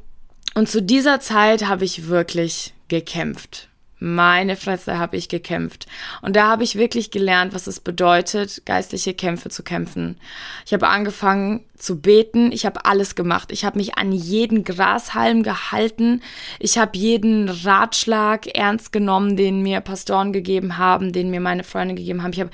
und 0.54 0.70
zu 0.70 0.80
dieser 0.80 1.20
Zeit 1.20 1.68
habe 1.68 1.84
ich 1.84 2.08
wirklich 2.08 2.72
gekämpft. 2.88 3.69
Meine 4.02 4.56
Fresse 4.56 4.98
habe 4.98 5.18
ich 5.18 5.28
gekämpft. 5.28 5.86
Und 6.22 6.34
da 6.34 6.48
habe 6.48 6.64
ich 6.64 6.76
wirklich 6.76 7.10
gelernt, 7.10 7.52
was 7.52 7.66
es 7.66 7.80
bedeutet, 7.80 8.62
geistliche 8.64 9.12
Kämpfe 9.12 9.50
zu 9.50 9.62
kämpfen. 9.62 10.16
Ich 10.64 10.72
habe 10.72 10.88
angefangen 10.88 11.64
zu 11.76 12.00
beten. 12.00 12.50
Ich 12.50 12.64
habe 12.64 12.86
alles 12.86 13.14
gemacht. 13.14 13.52
Ich 13.52 13.66
habe 13.66 13.78
mich 13.78 13.98
an 13.98 14.12
jeden 14.12 14.64
Grashalm 14.64 15.42
gehalten. 15.42 16.22
Ich 16.58 16.78
habe 16.78 16.96
jeden 16.96 17.50
Ratschlag 17.50 18.46
ernst 18.46 18.90
genommen, 18.90 19.36
den 19.36 19.60
mir 19.62 19.82
Pastoren 19.82 20.32
gegeben 20.32 20.78
haben, 20.78 21.12
den 21.12 21.30
mir 21.30 21.40
meine 21.40 21.62
Freunde 21.62 21.94
gegeben 21.94 22.22
haben. 22.22 22.32
Ich 22.32 22.40
habe 22.40 22.50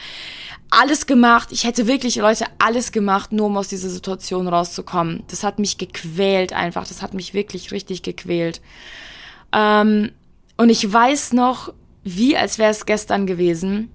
alles 0.71 1.07
gemacht. 1.07 1.53
Ich 1.53 1.63
hätte 1.63 1.87
wirklich, 1.87 2.17
Leute, 2.17 2.47
alles 2.59 2.91
gemacht, 2.91 3.31
nur 3.31 3.47
um 3.47 3.57
aus 3.57 3.69
dieser 3.69 3.89
Situation 3.89 4.49
rauszukommen. 4.49 5.23
Das 5.29 5.45
hat 5.45 5.61
mich 5.61 5.79
gequält 5.79 6.53
einfach. 6.53 6.89
Das 6.89 7.03
hat 7.03 7.15
mich 7.15 7.35
wirklich 7.35 7.71
richtig 7.71 8.03
gequält. 8.03 8.61
Ähm, 9.53 10.11
und 10.57 10.71
ich 10.71 10.93
weiß 10.93 11.33
noch, 11.33 11.73
wie 12.03 12.37
als 12.37 12.59
wäre 12.59 12.71
es 12.71 12.87
gestern 12.87 13.27
gewesen. 13.27 13.91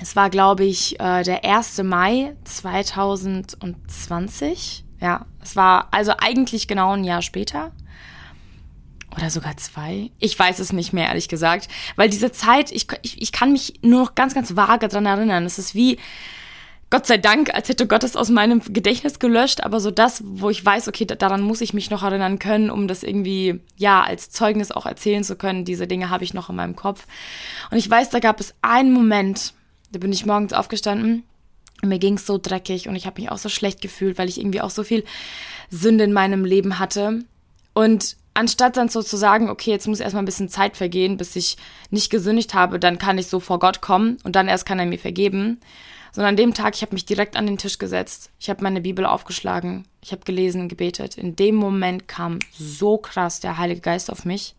Es 0.00 0.16
war, 0.16 0.30
glaube 0.30 0.64
ich, 0.64 0.98
äh, 1.00 1.22
der 1.22 1.44
1. 1.44 1.82
Mai 1.84 2.34
2020. 2.44 4.84
Ja, 5.00 5.26
es 5.42 5.56
war 5.56 5.88
also 5.92 6.12
eigentlich 6.18 6.68
genau 6.68 6.92
ein 6.92 7.04
Jahr 7.04 7.22
später. 7.22 7.72
Oder 9.16 9.30
sogar 9.30 9.56
zwei. 9.56 10.10
Ich 10.18 10.38
weiß 10.38 10.58
es 10.58 10.72
nicht 10.72 10.92
mehr, 10.92 11.08
ehrlich 11.08 11.28
gesagt. 11.28 11.68
Weil 11.96 12.10
diese 12.10 12.32
Zeit, 12.32 12.70
ich, 12.70 12.86
ich, 13.02 13.22
ich 13.22 13.32
kann 13.32 13.52
mich 13.52 13.80
nur 13.82 14.02
noch 14.02 14.14
ganz, 14.14 14.34
ganz 14.34 14.56
vage 14.56 14.88
dran 14.88 15.06
erinnern. 15.06 15.46
Es 15.46 15.58
ist 15.58 15.74
wie, 15.74 15.98
Gott 16.88 17.06
sei 17.06 17.18
Dank, 17.18 17.52
als 17.52 17.68
hätte 17.68 17.88
Gott 17.88 18.04
es 18.04 18.14
aus 18.14 18.30
meinem 18.30 18.60
Gedächtnis 18.60 19.18
gelöscht, 19.18 19.62
aber 19.64 19.80
so 19.80 19.90
das, 19.90 20.22
wo 20.24 20.50
ich 20.50 20.64
weiß, 20.64 20.86
okay, 20.86 21.04
daran 21.04 21.42
muss 21.42 21.60
ich 21.60 21.74
mich 21.74 21.90
noch 21.90 22.04
erinnern 22.04 22.38
können, 22.38 22.70
um 22.70 22.86
das 22.86 23.02
irgendwie, 23.02 23.60
ja, 23.76 24.04
als 24.04 24.30
Zeugnis 24.30 24.70
auch 24.70 24.86
erzählen 24.86 25.24
zu 25.24 25.34
können. 25.34 25.64
Diese 25.64 25.88
Dinge 25.88 26.10
habe 26.10 26.22
ich 26.22 26.32
noch 26.32 26.48
in 26.48 26.56
meinem 26.56 26.76
Kopf. 26.76 27.06
Und 27.72 27.78
ich 27.78 27.90
weiß, 27.90 28.10
da 28.10 28.20
gab 28.20 28.38
es 28.38 28.54
einen 28.62 28.92
Moment, 28.92 29.52
da 29.90 29.98
bin 29.98 30.12
ich 30.12 30.26
morgens 30.26 30.52
aufgestanden 30.52 31.24
und 31.82 31.88
mir 31.88 31.98
ging 31.98 32.14
es 32.14 32.26
so 32.26 32.38
dreckig 32.38 32.88
und 32.88 32.94
ich 32.94 33.06
habe 33.06 33.20
mich 33.20 33.30
auch 33.32 33.38
so 33.38 33.48
schlecht 33.48 33.80
gefühlt, 33.80 34.16
weil 34.16 34.28
ich 34.28 34.38
irgendwie 34.38 34.60
auch 34.60 34.70
so 34.70 34.84
viel 34.84 35.04
Sünde 35.70 36.04
in 36.04 36.12
meinem 36.12 36.44
Leben 36.44 36.78
hatte. 36.78 37.24
Und 37.74 38.16
anstatt 38.34 38.76
dann 38.76 38.88
so 38.88 39.02
zu 39.02 39.16
sagen, 39.16 39.50
okay, 39.50 39.72
jetzt 39.72 39.88
muss 39.88 40.00
erstmal 40.00 40.22
ein 40.22 40.26
bisschen 40.26 40.48
Zeit 40.48 40.76
vergehen, 40.76 41.16
bis 41.16 41.34
ich 41.34 41.56
nicht 41.90 42.10
gesündigt 42.10 42.54
habe, 42.54 42.78
dann 42.78 42.98
kann 42.98 43.18
ich 43.18 43.26
so 43.26 43.40
vor 43.40 43.58
Gott 43.58 43.80
kommen 43.80 44.18
und 44.22 44.36
dann 44.36 44.48
erst 44.48 44.66
kann 44.66 44.78
er 44.78 44.86
mir 44.86 44.98
vergeben, 44.98 45.60
sondern 46.16 46.30
an 46.30 46.36
dem 46.36 46.54
Tag, 46.54 46.74
ich 46.74 46.80
habe 46.80 46.94
mich 46.94 47.04
direkt 47.04 47.36
an 47.36 47.44
den 47.44 47.58
Tisch 47.58 47.76
gesetzt. 47.76 48.30
Ich 48.40 48.48
habe 48.48 48.62
meine 48.62 48.80
Bibel 48.80 49.04
aufgeschlagen. 49.04 49.86
Ich 50.00 50.12
habe 50.12 50.24
gelesen, 50.24 50.66
gebetet. 50.66 51.18
In 51.18 51.36
dem 51.36 51.56
Moment 51.56 52.08
kam 52.08 52.38
so 52.58 52.96
krass 52.96 53.40
der 53.40 53.58
Heilige 53.58 53.82
Geist 53.82 54.10
auf 54.10 54.24
mich. 54.24 54.54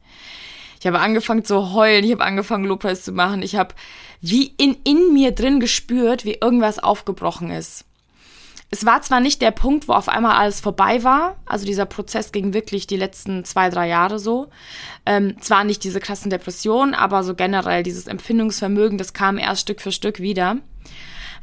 Ich 0.80 0.86
habe 0.86 1.00
angefangen 1.00 1.44
zu 1.44 1.74
heulen. 1.74 2.04
Ich 2.06 2.12
habe 2.12 2.24
angefangen, 2.24 2.66
Lobpreis 2.66 3.04
zu 3.04 3.12
machen. 3.12 3.42
Ich 3.42 3.56
habe 3.56 3.74
wie 4.22 4.54
in, 4.60 4.78
in 4.84 5.14
mir 5.14 5.32
drin 5.32 5.60
gespürt, 5.60 6.26
wie 6.26 6.36
irgendwas 6.36 6.78
aufgebrochen 6.78 7.50
ist. 7.50 7.86
Es 8.70 8.86
war 8.86 9.02
zwar 9.02 9.20
nicht 9.20 9.42
der 9.42 9.50
Punkt, 9.50 9.88
wo 9.88 9.94
auf 9.94 10.10
einmal 10.10 10.36
alles 10.36 10.60
vorbei 10.60 11.04
war, 11.04 11.38
also 11.46 11.66
dieser 11.66 11.86
Prozess 11.86 12.34
ging 12.34 12.54
wirklich 12.54 12.86
die 12.86 12.98
letzten 12.98 13.46
zwei, 13.46 13.70
drei 13.70 13.88
Jahre 13.88 14.20
so. 14.20 14.50
Ähm, 15.08 15.42
zwar 15.42 15.64
nicht 15.64 15.84
diese 15.86 16.02
krassen 16.02 16.30
Depressionen, 16.30 16.94
aber 16.94 17.24
so 17.24 17.34
generell 17.34 17.82
dieses 17.82 18.08
Empfindungsvermögen, 18.08 18.98
das 18.98 19.14
kam 19.14 19.38
erst 19.38 19.62
Stück 19.62 19.82
für 19.82 19.94
Stück 19.94 20.20
wieder 20.20 20.58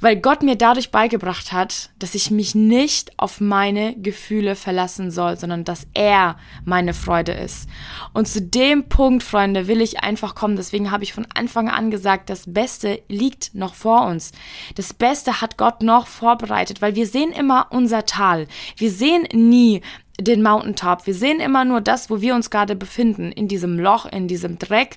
weil 0.00 0.16
Gott 0.16 0.42
mir 0.42 0.56
dadurch 0.56 0.90
beigebracht 0.90 1.52
hat, 1.52 1.90
dass 1.98 2.14
ich 2.14 2.30
mich 2.30 2.54
nicht 2.54 3.18
auf 3.18 3.40
meine 3.40 3.94
Gefühle 3.96 4.56
verlassen 4.56 5.10
soll, 5.10 5.36
sondern 5.36 5.64
dass 5.64 5.86
er 5.94 6.36
meine 6.64 6.94
Freude 6.94 7.32
ist. 7.32 7.68
Und 8.12 8.28
zu 8.28 8.40
dem 8.40 8.88
Punkt, 8.88 9.22
Freunde, 9.22 9.66
will 9.66 9.80
ich 9.80 10.00
einfach 10.00 10.34
kommen. 10.34 10.56
Deswegen 10.56 10.90
habe 10.90 11.04
ich 11.04 11.12
von 11.12 11.26
Anfang 11.34 11.68
an 11.68 11.90
gesagt, 11.90 12.30
das 12.30 12.52
Beste 12.52 13.02
liegt 13.08 13.54
noch 13.54 13.74
vor 13.74 14.06
uns. 14.06 14.32
Das 14.74 14.94
Beste 14.94 15.40
hat 15.40 15.56
Gott 15.56 15.82
noch 15.82 16.06
vorbereitet, 16.06 16.82
weil 16.82 16.94
wir 16.94 17.06
sehen 17.06 17.32
immer 17.32 17.68
unser 17.70 18.06
Tal. 18.06 18.46
Wir 18.76 18.90
sehen 18.90 19.26
nie 19.32 19.82
den 20.20 20.42
Mountaintop. 20.42 21.06
Wir 21.06 21.14
sehen 21.14 21.40
immer 21.40 21.64
nur 21.64 21.80
das, 21.80 22.08
wo 22.08 22.20
wir 22.20 22.34
uns 22.34 22.50
gerade 22.50 22.76
befinden, 22.76 23.32
in 23.32 23.48
diesem 23.48 23.78
Loch, 23.78 24.06
in 24.06 24.28
diesem 24.28 24.58
Dreck. 24.58 24.96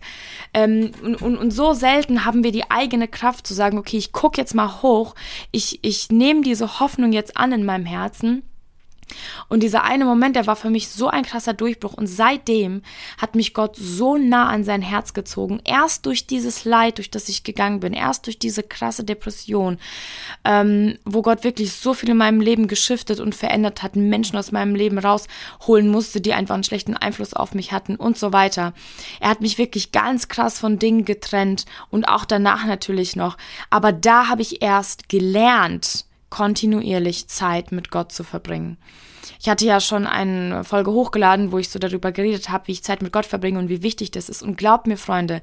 Ähm, 0.54 0.92
und, 1.04 1.22
und, 1.22 1.38
und, 1.38 1.52
so 1.52 1.74
selten 1.74 2.24
haben 2.24 2.44
wir 2.44 2.52
die 2.52 2.70
eigene 2.70 3.08
Kraft 3.08 3.48
zu 3.48 3.54
sagen, 3.54 3.78
okay, 3.78 3.98
ich 3.98 4.12
gucke 4.12 4.40
jetzt 4.40 4.54
mal 4.54 4.82
hoch, 4.82 5.16
ich, 5.52 5.80
ich 5.82 6.10
nehme 6.10 6.42
diese 6.42 6.80
Hoffnung 6.80 7.14
jetzt 7.14 7.36
an 7.36 7.52
in 7.52 7.66
meinem 7.66 7.86
Herzen 7.86 8.44
und 9.50 9.64
dieser 9.64 9.84
eine 9.84 10.06
Moment, 10.06 10.36
der 10.36 10.48
war 10.48 10.56
für 10.56 10.70
mich 10.70 10.90
so 10.90 11.08
ein 11.08 11.24
krasser 11.24 11.54
Durchbruch. 11.54 11.94
Und 11.94 12.08
seitdem 12.08 12.82
hat 13.18 13.36
mich 13.36 13.54
Gott 13.54 13.76
so 13.76 14.18
nah 14.18 14.50
an 14.50 14.64
sein 14.64 14.82
Herz 14.82 15.14
gezogen. 15.14 15.62
Erst 15.64 16.06
durch 16.06 16.28
dieses 16.28 16.66
Leid, 16.66 16.98
durch 16.98 17.10
das 17.10 17.30
ich 17.30 17.44
gegangen 17.44 17.80
bin, 17.80 17.94
erst 17.94 18.26
durch 18.26 18.40
diese 18.40 18.64
krasse 18.64 19.04
Depression, 19.04 19.78
ähm, 20.44 20.98
wo 21.06 21.22
Gott 21.22 21.44
wirklich 21.44 21.74
so 21.74 21.94
viel 21.94 22.10
in 22.10 22.18
meinem 22.18 22.42
Leben 22.42 22.68
geschiftet 22.68 23.20
und 23.20 23.36
verändert 23.36 23.84
hat, 23.84 23.96
Menschen 23.96 24.38
aus 24.38 24.52
meinem 24.52 24.76
Leben 24.76 24.98
rausholen 24.98 25.90
musste, 25.90 26.22
die 26.22 26.34
einfach 26.34 26.56
einen 26.56 26.64
schlechten 26.64 26.96
Einfluss 26.96 27.34
auf 27.34 27.54
mich 27.54 27.72
hatten 27.72 27.96
und 27.96 28.18
so 28.18 28.34
weiter. 28.34 28.74
Er 29.20 29.30
hat 29.30 29.42
mich 29.42 29.58
wirklich 29.58 29.92
ganz 29.92 30.28
krass 30.28 30.60
von 30.60 30.80
Dingen 30.80 31.06
getrennt 31.06 31.66
und 31.90 32.08
auch 32.08 32.26
danach 32.26 32.66
natürlich 32.66 33.16
noch. 33.16 33.38
Aber 33.70 33.92
da 33.92 34.28
habe 34.28 34.42
ich 34.42 34.62
erst 34.62 35.10
gelernt, 35.10 36.07
kontinuierlich 36.30 37.28
Zeit 37.28 37.72
mit 37.72 37.92
Gott 37.92 38.12
zu 38.12 38.24
verbringen. 38.24 38.78
Ich 39.40 39.50
hatte 39.50 39.66
ja 39.66 39.80
schon 39.80 40.08
eine 40.08 40.64
Folge 40.64 40.92
hochgeladen, 40.92 41.52
wo 41.52 41.58
ich 41.58 41.70
so 41.70 41.80
darüber 41.80 42.12
geredet 42.12 42.50
habe, 42.50 42.68
wie 42.68 42.74
ich 42.74 42.84
Zeit 42.84 43.02
mit 43.02 43.14
Gott 43.14 43.26
verbringe 43.26 43.60
und 43.60 43.70
wie 43.70 43.84
wichtig 43.84 44.12
das 44.12 44.30
ist. 44.30 44.42
Und 44.42 44.58
glaubt 44.58 44.88
mir, 44.88 44.98
Freunde, 44.98 45.42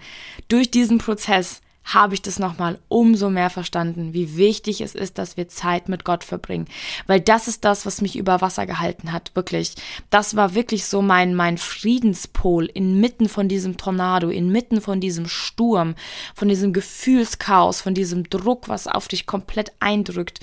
durch 0.49 0.71
diesen 0.71 0.99
Prozess 0.99 1.61
habe 1.85 2.15
ich 2.15 2.23
das 2.23 2.39
nochmal 2.39 2.79
umso 2.89 3.29
mehr 3.29 3.51
verstanden, 3.51 4.15
wie 4.15 4.37
wichtig 4.37 4.81
es 4.81 4.95
ist, 4.95 5.19
dass 5.19 5.37
wir 5.37 5.49
Zeit 5.49 5.89
mit 5.89 6.05
Gott 6.05 6.25
verbringen. 6.25 6.67
Weil 7.07 7.21
das 7.21 7.47
ist 7.47 7.65
das, 7.65 7.85
was 7.85 8.01
mich 8.01 8.17
über 8.17 8.41
Wasser 8.41 8.67
gehalten 8.67 9.13
hat, 9.13 9.33
wirklich. 9.35 9.75
Das 10.11 10.35
war 10.35 10.55
wirklich 10.55 10.87
so 10.87 11.03
mein, 11.03 11.35
mein 11.35 11.59
Friedenspol 11.59 12.67
inmitten 12.67 13.29
von 13.29 13.49
diesem 13.49 13.77
Tornado, 13.77 14.31
inmitten 14.31 14.81
von 14.81 15.01
diesem 15.01 15.29
Sturm, 15.29 15.95
von 16.35 16.49
diesem 16.49 16.73
Gefühlschaos, 16.73 17.83
von 17.83 17.95
diesem 17.95 18.29
Druck, 18.31 18.69
was 18.69 18.87
auf 18.87 19.07
dich 19.07 19.27
komplett 19.27 19.73
eindrückt. 19.81 20.41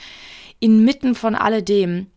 Inmitten 0.60 1.15
von 1.15 1.33
alledem 1.33 2.07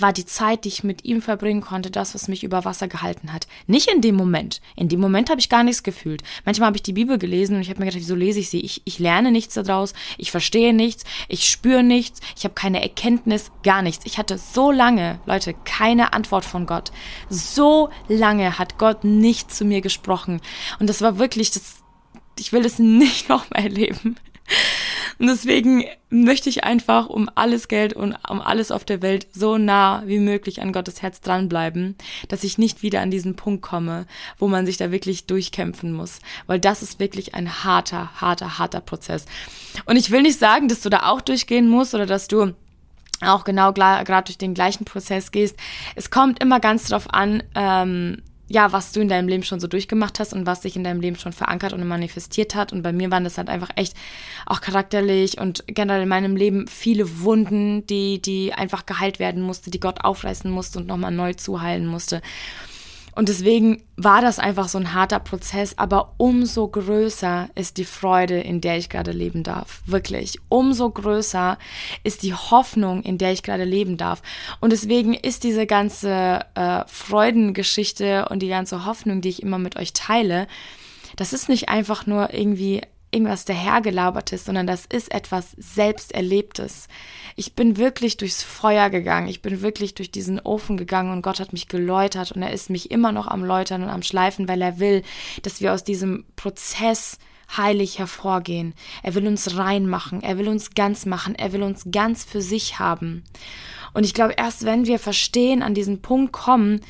war 0.00 0.12
die 0.12 0.26
Zeit, 0.26 0.64
die 0.64 0.68
ich 0.68 0.84
mit 0.84 1.04
ihm 1.04 1.22
verbringen 1.22 1.60
konnte, 1.60 1.90
das, 1.90 2.14
was 2.14 2.28
mich 2.28 2.42
über 2.44 2.64
Wasser 2.64 2.88
gehalten 2.88 3.32
hat. 3.32 3.46
Nicht 3.66 3.90
in 3.90 4.00
dem 4.00 4.16
Moment. 4.16 4.60
In 4.76 4.88
dem 4.88 5.00
Moment 5.00 5.30
habe 5.30 5.40
ich 5.40 5.48
gar 5.48 5.62
nichts 5.62 5.82
gefühlt. 5.82 6.22
Manchmal 6.44 6.66
habe 6.66 6.76
ich 6.76 6.82
die 6.82 6.92
Bibel 6.92 7.18
gelesen 7.18 7.56
und 7.56 7.62
ich 7.62 7.70
habe 7.70 7.78
mir 7.78 7.86
gedacht, 7.86 8.00
wieso 8.00 8.14
lese 8.14 8.40
ich 8.40 8.50
sie? 8.50 8.60
Ich, 8.60 8.82
ich 8.84 8.98
lerne 8.98 9.30
nichts 9.30 9.54
daraus, 9.54 9.94
ich 10.18 10.30
verstehe 10.30 10.74
nichts, 10.74 11.04
ich 11.28 11.48
spüre 11.48 11.82
nichts, 11.82 12.20
ich 12.36 12.44
habe 12.44 12.54
keine 12.54 12.82
Erkenntnis, 12.82 13.50
gar 13.62 13.82
nichts. 13.82 14.04
Ich 14.06 14.18
hatte 14.18 14.38
so 14.38 14.70
lange, 14.70 15.20
Leute, 15.26 15.54
keine 15.64 16.12
Antwort 16.12 16.44
von 16.44 16.66
Gott. 16.66 16.90
So 17.28 17.90
lange 18.08 18.58
hat 18.58 18.78
Gott 18.78 19.04
nicht 19.04 19.54
zu 19.54 19.64
mir 19.64 19.80
gesprochen. 19.80 20.40
Und 20.80 20.88
das 20.88 21.02
war 21.02 21.18
wirklich, 21.18 21.50
das, 21.50 21.76
ich 22.38 22.52
will 22.52 22.62
das 22.62 22.78
nicht 22.78 23.28
noch 23.28 23.48
mehr 23.50 23.62
erleben. 23.62 24.16
Und 25.18 25.26
deswegen 25.26 25.84
möchte 26.10 26.48
ich 26.48 26.64
einfach 26.64 27.08
um 27.08 27.30
alles 27.34 27.68
Geld 27.68 27.92
und 27.92 28.16
um 28.28 28.40
alles 28.40 28.70
auf 28.70 28.84
der 28.84 29.02
Welt 29.02 29.26
so 29.32 29.58
nah 29.58 30.02
wie 30.06 30.18
möglich 30.18 30.62
an 30.62 30.72
Gottes 30.72 31.02
Herz 31.02 31.20
dranbleiben, 31.20 31.96
dass 32.28 32.44
ich 32.44 32.58
nicht 32.58 32.82
wieder 32.82 33.00
an 33.00 33.10
diesen 33.10 33.36
Punkt 33.36 33.62
komme, 33.62 34.06
wo 34.38 34.48
man 34.48 34.66
sich 34.66 34.76
da 34.76 34.90
wirklich 34.90 35.26
durchkämpfen 35.26 35.92
muss. 35.92 36.20
Weil 36.46 36.60
das 36.60 36.82
ist 36.82 37.00
wirklich 37.00 37.34
ein 37.34 37.64
harter, 37.64 38.10
harter, 38.20 38.58
harter 38.58 38.80
Prozess. 38.80 39.26
Und 39.86 39.96
ich 39.96 40.10
will 40.10 40.22
nicht 40.22 40.38
sagen, 40.38 40.68
dass 40.68 40.80
du 40.80 40.90
da 40.90 41.04
auch 41.10 41.20
durchgehen 41.20 41.68
musst 41.68 41.94
oder 41.94 42.06
dass 42.06 42.28
du 42.28 42.54
auch 43.20 43.44
genau 43.44 43.72
gerade 43.72 44.24
durch 44.24 44.38
den 44.38 44.54
gleichen 44.54 44.84
Prozess 44.84 45.30
gehst. 45.30 45.56
Es 45.94 46.10
kommt 46.10 46.42
immer 46.42 46.60
ganz 46.60 46.88
drauf 46.88 47.06
an, 47.12 47.42
ähm, 47.54 48.22
ja, 48.46 48.72
was 48.72 48.92
du 48.92 49.00
in 49.00 49.08
deinem 49.08 49.28
Leben 49.28 49.42
schon 49.42 49.60
so 49.60 49.66
durchgemacht 49.66 50.20
hast 50.20 50.34
und 50.34 50.46
was 50.46 50.62
sich 50.62 50.76
in 50.76 50.84
deinem 50.84 51.00
Leben 51.00 51.16
schon 51.16 51.32
verankert 51.32 51.72
und 51.72 51.86
manifestiert 51.86 52.54
hat. 52.54 52.72
Und 52.72 52.82
bei 52.82 52.92
mir 52.92 53.10
waren 53.10 53.24
das 53.24 53.38
halt 53.38 53.48
einfach 53.48 53.70
echt 53.76 53.96
auch 54.44 54.60
charakterlich 54.60 55.38
und 55.38 55.64
generell 55.66 56.02
in 56.02 56.08
meinem 56.08 56.36
Leben 56.36 56.66
viele 56.68 57.20
Wunden, 57.20 57.86
die, 57.86 58.20
die 58.20 58.52
einfach 58.52 58.84
geheilt 58.84 59.18
werden 59.18 59.42
musste, 59.42 59.70
die 59.70 59.80
Gott 59.80 60.04
aufreißen 60.04 60.50
musste 60.50 60.78
und 60.78 60.86
nochmal 60.86 61.12
neu 61.12 61.32
zuheilen 61.32 61.86
musste. 61.86 62.20
Und 63.14 63.28
deswegen 63.28 63.82
war 63.96 64.20
das 64.20 64.38
einfach 64.38 64.68
so 64.68 64.78
ein 64.78 64.92
harter 64.92 65.20
Prozess, 65.20 65.78
aber 65.78 66.14
umso 66.16 66.68
größer 66.68 67.48
ist 67.54 67.76
die 67.76 67.84
Freude, 67.84 68.40
in 68.40 68.60
der 68.60 68.76
ich 68.78 68.88
gerade 68.88 69.12
leben 69.12 69.42
darf. 69.42 69.82
Wirklich. 69.86 70.38
Umso 70.48 70.90
größer 70.90 71.58
ist 72.02 72.22
die 72.22 72.34
Hoffnung, 72.34 73.02
in 73.02 73.18
der 73.18 73.32
ich 73.32 73.42
gerade 73.42 73.64
leben 73.64 73.96
darf. 73.96 74.22
Und 74.60 74.72
deswegen 74.72 75.14
ist 75.14 75.44
diese 75.44 75.66
ganze 75.66 76.40
äh, 76.54 76.82
Freudengeschichte 76.86 78.28
und 78.28 78.40
die 78.40 78.48
ganze 78.48 78.84
Hoffnung, 78.84 79.20
die 79.20 79.28
ich 79.28 79.42
immer 79.42 79.58
mit 79.58 79.76
euch 79.76 79.92
teile, 79.92 80.48
das 81.16 81.32
ist 81.32 81.48
nicht 81.48 81.68
einfach 81.68 82.06
nur 82.06 82.34
irgendwie 82.34 82.82
irgendwas 83.14 83.44
dahergelabertes, 83.44 84.44
sondern 84.44 84.66
das 84.66 84.84
ist 84.84 85.14
etwas 85.14 85.52
Selbsterlebtes. 85.56 86.88
Ich 87.36 87.54
bin 87.54 87.76
wirklich 87.76 88.16
durchs 88.16 88.42
Feuer 88.42 88.90
gegangen, 88.90 89.28
ich 89.28 89.40
bin 89.40 89.62
wirklich 89.62 89.94
durch 89.94 90.10
diesen 90.10 90.40
Ofen 90.40 90.76
gegangen 90.76 91.12
und 91.12 91.22
Gott 91.22 91.40
hat 91.40 91.52
mich 91.52 91.68
geläutert 91.68 92.32
und 92.32 92.42
er 92.42 92.52
ist 92.52 92.70
mich 92.70 92.90
immer 92.90 93.12
noch 93.12 93.28
am 93.28 93.44
Läutern 93.44 93.82
und 93.82 93.88
am 93.88 94.02
Schleifen, 94.02 94.48
weil 94.48 94.60
er 94.60 94.78
will, 94.78 95.02
dass 95.42 95.60
wir 95.60 95.72
aus 95.72 95.84
diesem 95.84 96.24
Prozess 96.36 97.18
heilig 97.56 97.98
hervorgehen. 97.98 98.74
Er 99.02 99.14
will 99.14 99.26
uns 99.26 99.56
reinmachen, 99.56 100.22
er 100.22 100.38
will 100.38 100.48
uns 100.48 100.74
ganz 100.74 101.06
machen, 101.06 101.34
er 101.34 101.52
will 101.52 101.62
uns 101.62 101.86
ganz 101.90 102.24
für 102.24 102.42
sich 102.42 102.78
haben. 102.78 103.22
Und 103.92 104.04
ich 104.04 104.14
glaube, 104.14 104.34
erst 104.36 104.64
wenn 104.64 104.86
wir 104.86 104.98
verstehen, 104.98 105.62
an 105.62 105.74
diesen 105.74 106.02
Punkt 106.02 106.32
kommen, 106.32 106.80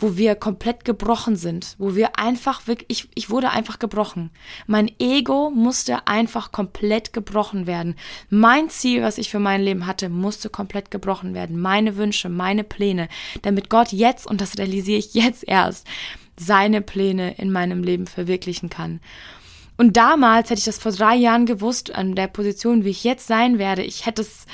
wo 0.00 0.16
wir 0.16 0.34
komplett 0.34 0.84
gebrochen 0.84 1.36
sind, 1.36 1.76
wo 1.78 1.94
wir 1.94 2.18
einfach 2.18 2.66
wirklich, 2.66 2.88
ich, 2.88 3.08
ich 3.14 3.30
wurde 3.30 3.50
einfach 3.50 3.78
gebrochen. 3.78 4.30
Mein 4.66 4.90
Ego 4.98 5.50
musste 5.50 6.06
einfach 6.06 6.50
komplett 6.52 7.12
gebrochen 7.12 7.66
werden. 7.66 7.94
Mein 8.30 8.70
Ziel, 8.70 9.02
was 9.02 9.18
ich 9.18 9.30
für 9.30 9.38
mein 9.38 9.62
Leben 9.62 9.86
hatte, 9.86 10.08
musste 10.08 10.48
komplett 10.48 10.90
gebrochen 10.90 11.34
werden. 11.34 11.60
Meine 11.60 11.96
Wünsche, 11.96 12.28
meine 12.28 12.64
Pläne, 12.64 13.08
damit 13.42 13.70
Gott 13.70 13.92
jetzt, 13.92 14.26
und 14.26 14.40
das 14.40 14.58
realisiere 14.58 14.98
ich 14.98 15.14
jetzt 15.14 15.46
erst, 15.46 15.86
seine 16.38 16.80
Pläne 16.80 17.34
in 17.34 17.52
meinem 17.52 17.82
Leben 17.82 18.06
verwirklichen 18.06 18.70
kann. 18.70 19.00
Und 19.80 19.96
damals 19.96 20.50
hätte 20.50 20.58
ich 20.58 20.66
das 20.66 20.76
vor 20.76 20.92
drei 20.92 21.16
Jahren 21.16 21.46
gewusst, 21.46 21.94
an 21.94 22.14
der 22.14 22.26
Position, 22.26 22.84
wie 22.84 22.90
ich 22.90 23.02
jetzt 23.02 23.26
sein 23.26 23.58
werde. 23.58 23.82
Ich 23.82 24.04
hätte 24.04 24.20
es 24.20 24.44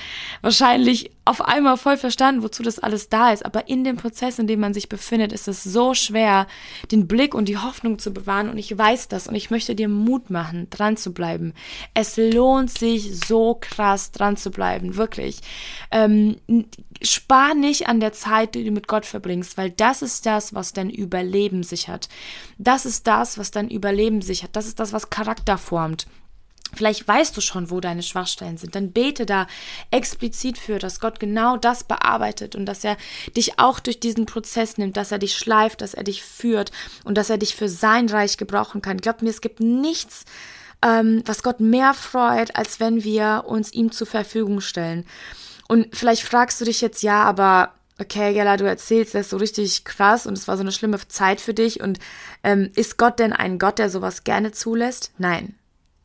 wahrscheinlich 0.40 1.10
auf 1.24 1.42
einmal 1.42 1.76
voll 1.76 1.96
verstanden, 1.96 2.44
wozu 2.44 2.62
das 2.62 2.78
alles 2.78 3.08
da 3.08 3.32
ist. 3.32 3.44
Aber 3.44 3.68
in 3.68 3.82
dem 3.82 3.96
Prozess, 3.96 4.38
in 4.38 4.46
dem 4.46 4.60
man 4.60 4.72
sich 4.72 4.88
befindet, 4.88 5.32
ist 5.32 5.48
es 5.48 5.64
so 5.64 5.94
schwer, 5.94 6.46
den 6.92 7.08
Blick 7.08 7.34
und 7.34 7.48
die 7.48 7.58
Hoffnung 7.58 7.98
zu 7.98 8.12
bewahren. 8.12 8.48
Und 8.48 8.58
ich 8.58 8.78
weiß 8.78 9.08
das 9.08 9.26
und 9.26 9.34
ich 9.34 9.50
möchte 9.50 9.74
dir 9.74 9.88
Mut 9.88 10.30
machen, 10.30 10.70
dran 10.70 10.96
zu 10.96 11.12
bleiben. 11.12 11.54
Es 11.92 12.16
lohnt 12.16 12.70
sich 12.70 13.18
so 13.26 13.58
krass 13.60 14.12
dran 14.12 14.36
zu 14.36 14.52
bleiben, 14.52 14.96
wirklich. 14.96 15.40
Ähm, 15.90 16.36
spar 17.02 17.54
nicht 17.54 17.88
an 17.88 17.98
der 17.98 18.12
Zeit, 18.12 18.54
die 18.54 18.64
du 18.64 18.70
mit 18.70 18.86
Gott 18.86 19.06
verbringst, 19.06 19.56
weil 19.58 19.70
das 19.70 20.02
ist 20.02 20.26
das, 20.26 20.54
was 20.54 20.72
dein 20.72 20.90
Überleben 20.90 21.64
sichert. 21.64 22.08
Das 22.58 22.86
ist 22.86 23.08
das, 23.08 23.36
was 23.36 23.50
dein 23.50 23.68
Überleben 23.68 24.22
sichert. 24.22 24.54
Das 24.54 24.66
ist 24.66 24.78
das, 24.78 24.92
was 24.92 25.10
Charakter 25.16 25.56
formt. 25.56 26.06
Vielleicht 26.74 27.08
weißt 27.08 27.34
du 27.34 27.40
schon, 27.40 27.70
wo 27.70 27.80
deine 27.80 28.02
Schwachstellen 28.02 28.58
sind. 28.58 28.74
Dann 28.74 28.92
bete 28.92 29.24
da 29.24 29.46
explizit 29.90 30.58
für, 30.58 30.78
dass 30.78 31.00
Gott 31.00 31.20
genau 31.20 31.56
das 31.56 31.84
bearbeitet 31.84 32.54
und 32.54 32.66
dass 32.66 32.84
er 32.84 32.98
dich 33.34 33.58
auch 33.58 33.80
durch 33.80 33.98
diesen 33.98 34.26
Prozess 34.26 34.76
nimmt, 34.76 34.98
dass 34.98 35.12
er 35.12 35.18
dich 35.18 35.34
schleift, 35.34 35.80
dass 35.80 35.94
er 35.94 36.04
dich 36.04 36.22
führt 36.22 36.70
und 37.04 37.16
dass 37.16 37.30
er 37.30 37.38
dich 37.38 37.56
für 37.56 37.70
sein 37.70 38.10
Reich 38.10 38.36
gebrauchen 38.36 38.82
kann. 38.82 38.98
Glaub 38.98 39.22
mir, 39.22 39.30
es 39.30 39.40
gibt 39.40 39.60
nichts, 39.60 40.26
ähm, 40.82 41.22
was 41.24 41.42
Gott 41.42 41.60
mehr 41.60 41.94
freut, 41.94 42.54
als 42.54 42.78
wenn 42.78 43.02
wir 43.02 43.44
uns 43.46 43.72
ihm 43.72 43.92
zur 43.92 44.06
Verfügung 44.06 44.60
stellen. 44.60 45.06
Und 45.68 45.96
vielleicht 45.96 46.24
fragst 46.24 46.60
du 46.60 46.66
dich 46.66 46.82
jetzt, 46.82 47.02
ja, 47.02 47.22
aber 47.22 47.72
okay, 47.98 48.32
Gella, 48.34 48.56
du 48.56 48.64
erzählst 48.64 49.14
das 49.14 49.30
so 49.30 49.36
richtig 49.36 49.84
krass 49.84 50.26
und 50.26 50.34
es 50.34 50.48
war 50.48 50.56
so 50.56 50.62
eine 50.62 50.72
schlimme 50.72 50.98
Zeit 51.08 51.40
für 51.40 51.54
dich. 51.54 51.80
Und 51.80 51.98
ähm, 52.42 52.70
ist 52.74 52.98
Gott 52.98 53.18
denn 53.18 53.32
ein 53.32 53.58
Gott, 53.58 53.78
der 53.78 53.90
sowas 53.90 54.24
gerne 54.24 54.52
zulässt? 54.52 55.12
Nein. 55.18 55.54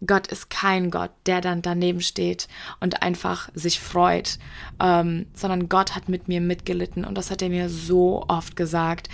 Gott 0.06 0.28
ist 0.28 0.50
kein 0.50 0.90
Gott, 0.90 1.12
der 1.28 1.42
dann 1.42 1.62
daneben 1.62 2.02
steht 2.02 2.48
und 2.80 3.04
einfach 3.04 3.50
sich 3.54 3.80
freut, 3.80 4.40
ähm, 4.82 5.28
sondern 5.36 5.70
Gott 5.70 5.96
hat 5.96 6.10
mit 6.10 6.28
mir 6.28 6.42
mitgelitten 6.42 7.06
und 7.06 7.16
das 7.16 7.30
hat 7.30 7.44
er 7.44 7.50
mir 7.50 7.70
so 7.70 8.26
oft 8.28 8.56
gesagt. 8.56 9.10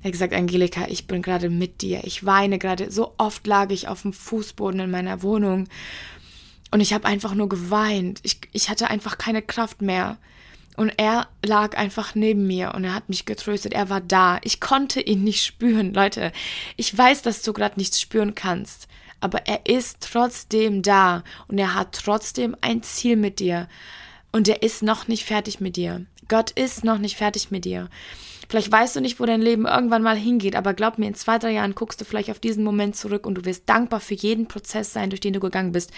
Er 0.00 0.04
hat 0.04 0.12
gesagt, 0.12 0.32
Angelika, 0.32 0.86
ich 0.88 1.06
bin 1.06 1.20
gerade 1.20 1.50
mit 1.50 1.82
dir. 1.82 2.04
Ich 2.04 2.24
weine 2.24 2.58
gerade. 2.58 2.90
So 2.90 3.12
oft 3.18 3.46
lag 3.46 3.68
ich 3.68 3.86
auf 3.86 4.00
dem 4.00 4.14
Fußboden 4.14 4.80
in 4.80 4.90
meiner 4.90 5.22
Wohnung 5.22 5.68
und 6.70 6.80
ich 6.80 6.94
habe 6.94 7.06
einfach 7.06 7.34
nur 7.34 7.50
geweint. 7.50 8.20
Ich, 8.22 8.40
ich 8.52 8.70
hatte 8.70 8.88
einfach 8.88 9.18
keine 9.18 9.42
Kraft 9.42 9.82
mehr. 9.82 10.16
Und 10.76 10.92
er 10.96 11.28
lag 11.44 11.76
einfach 11.76 12.14
neben 12.14 12.46
mir 12.46 12.72
und 12.74 12.84
er 12.84 12.94
hat 12.94 13.08
mich 13.08 13.26
getröstet. 13.26 13.74
Er 13.74 13.90
war 13.90 14.00
da. 14.00 14.38
Ich 14.44 14.60
konnte 14.60 15.00
ihn 15.00 15.24
nicht 15.24 15.44
spüren, 15.44 15.92
Leute. 15.92 16.32
Ich 16.76 16.96
weiß, 16.96 17.22
dass 17.22 17.42
du 17.42 17.52
gerade 17.52 17.78
nichts 17.78 18.00
spüren 18.00 18.34
kannst 18.34 18.88
aber 19.20 19.46
er 19.46 19.66
ist 19.66 19.98
trotzdem 20.00 20.82
da 20.82 21.22
und 21.48 21.58
er 21.58 21.74
hat 21.74 21.92
trotzdem 21.92 22.56
ein 22.60 22.82
Ziel 22.82 23.16
mit 23.16 23.38
dir 23.38 23.68
und 24.32 24.48
er 24.48 24.62
ist 24.62 24.82
noch 24.82 25.08
nicht 25.08 25.24
fertig 25.24 25.60
mit 25.60 25.76
dir. 25.76 26.06
Gott 26.28 26.50
ist 26.50 26.84
noch 26.84 26.98
nicht 26.98 27.16
fertig 27.16 27.50
mit 27.50 27.64
dir. 27.64 27.88
Vielleicht 28.48 28.72
weißt 28.72 28.96
du 28.96 29.00
nicht, 29.00 29.20
wo 29.20 29.26
dein 29.26 29.42
Leben 29.42 29.66
irgendwann 29.66 30.02
mal 30.02 30.16
hingeht, 30.16 30.56
aber 30.56 30.74
glaub 30.74 30.98
mir, 30.98 31.06
in 31.06 31.14
zwei, 31.14 31.38
drei 31.38 31.52
Jahren 31.52 31.74
guckst 31.74 32.00
du 32.00 32.04
vielleicht 32.04 32.30
auf 32.30 32.40
diesen 32.40 32.64
Moment 32.64 32.96
zurück 32.96 33.26
und 33.26 33.36
du 33.36 33.44
wirst 33.44 33.68
dankbar 33.68 34.00
für 34.00 34.14
jeden 34.14 34.48
Prozess 34.48 34.92
sein, 34.92 35.10
durch 35.10 35.20
den 35.20 35.32
du 35.32 35.40
gegangen 35.40 35.72
bist. 35.72 35.92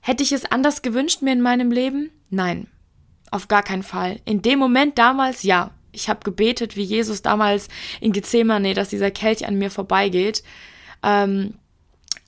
Hätte 0.00 0.22
ich 0.22 0.32
es 0.32 0.44
anders 0.44 0.82
gewünscht 0.82 1.22
mir 1.22 1.32
in 1.32 1.40
meinem 1.40 1.70
Leben? 1.70 2.10
Nein, 2.30 2.68
auf 3.30 3.48
gar 3.48 3.62
keinen 3.62 3.82
Fall. 3.82 4.20
In 4.24 4.42
dem 4.42 4.58
Moment 4.58 4.98
damals 4.98 5.42
ja. 5.42 5.70
Ich 5.92 6.08
habe 6.08 6.20
gebetet, 6.22 6.76
wie 6.76 6.82
Jesus 6.82 7.22
damals 7.22 7.68
in 8.00 8.12
Gethsemane, 8.12 8.74
dass 8.74 8.90
dieser 8.90 9.10
Kelch 9.10 9.46
an 9.46 9.58
mir 9.58 9.70
vorbeigeht. 9.70 10.42
Ähm, 11.02 11.54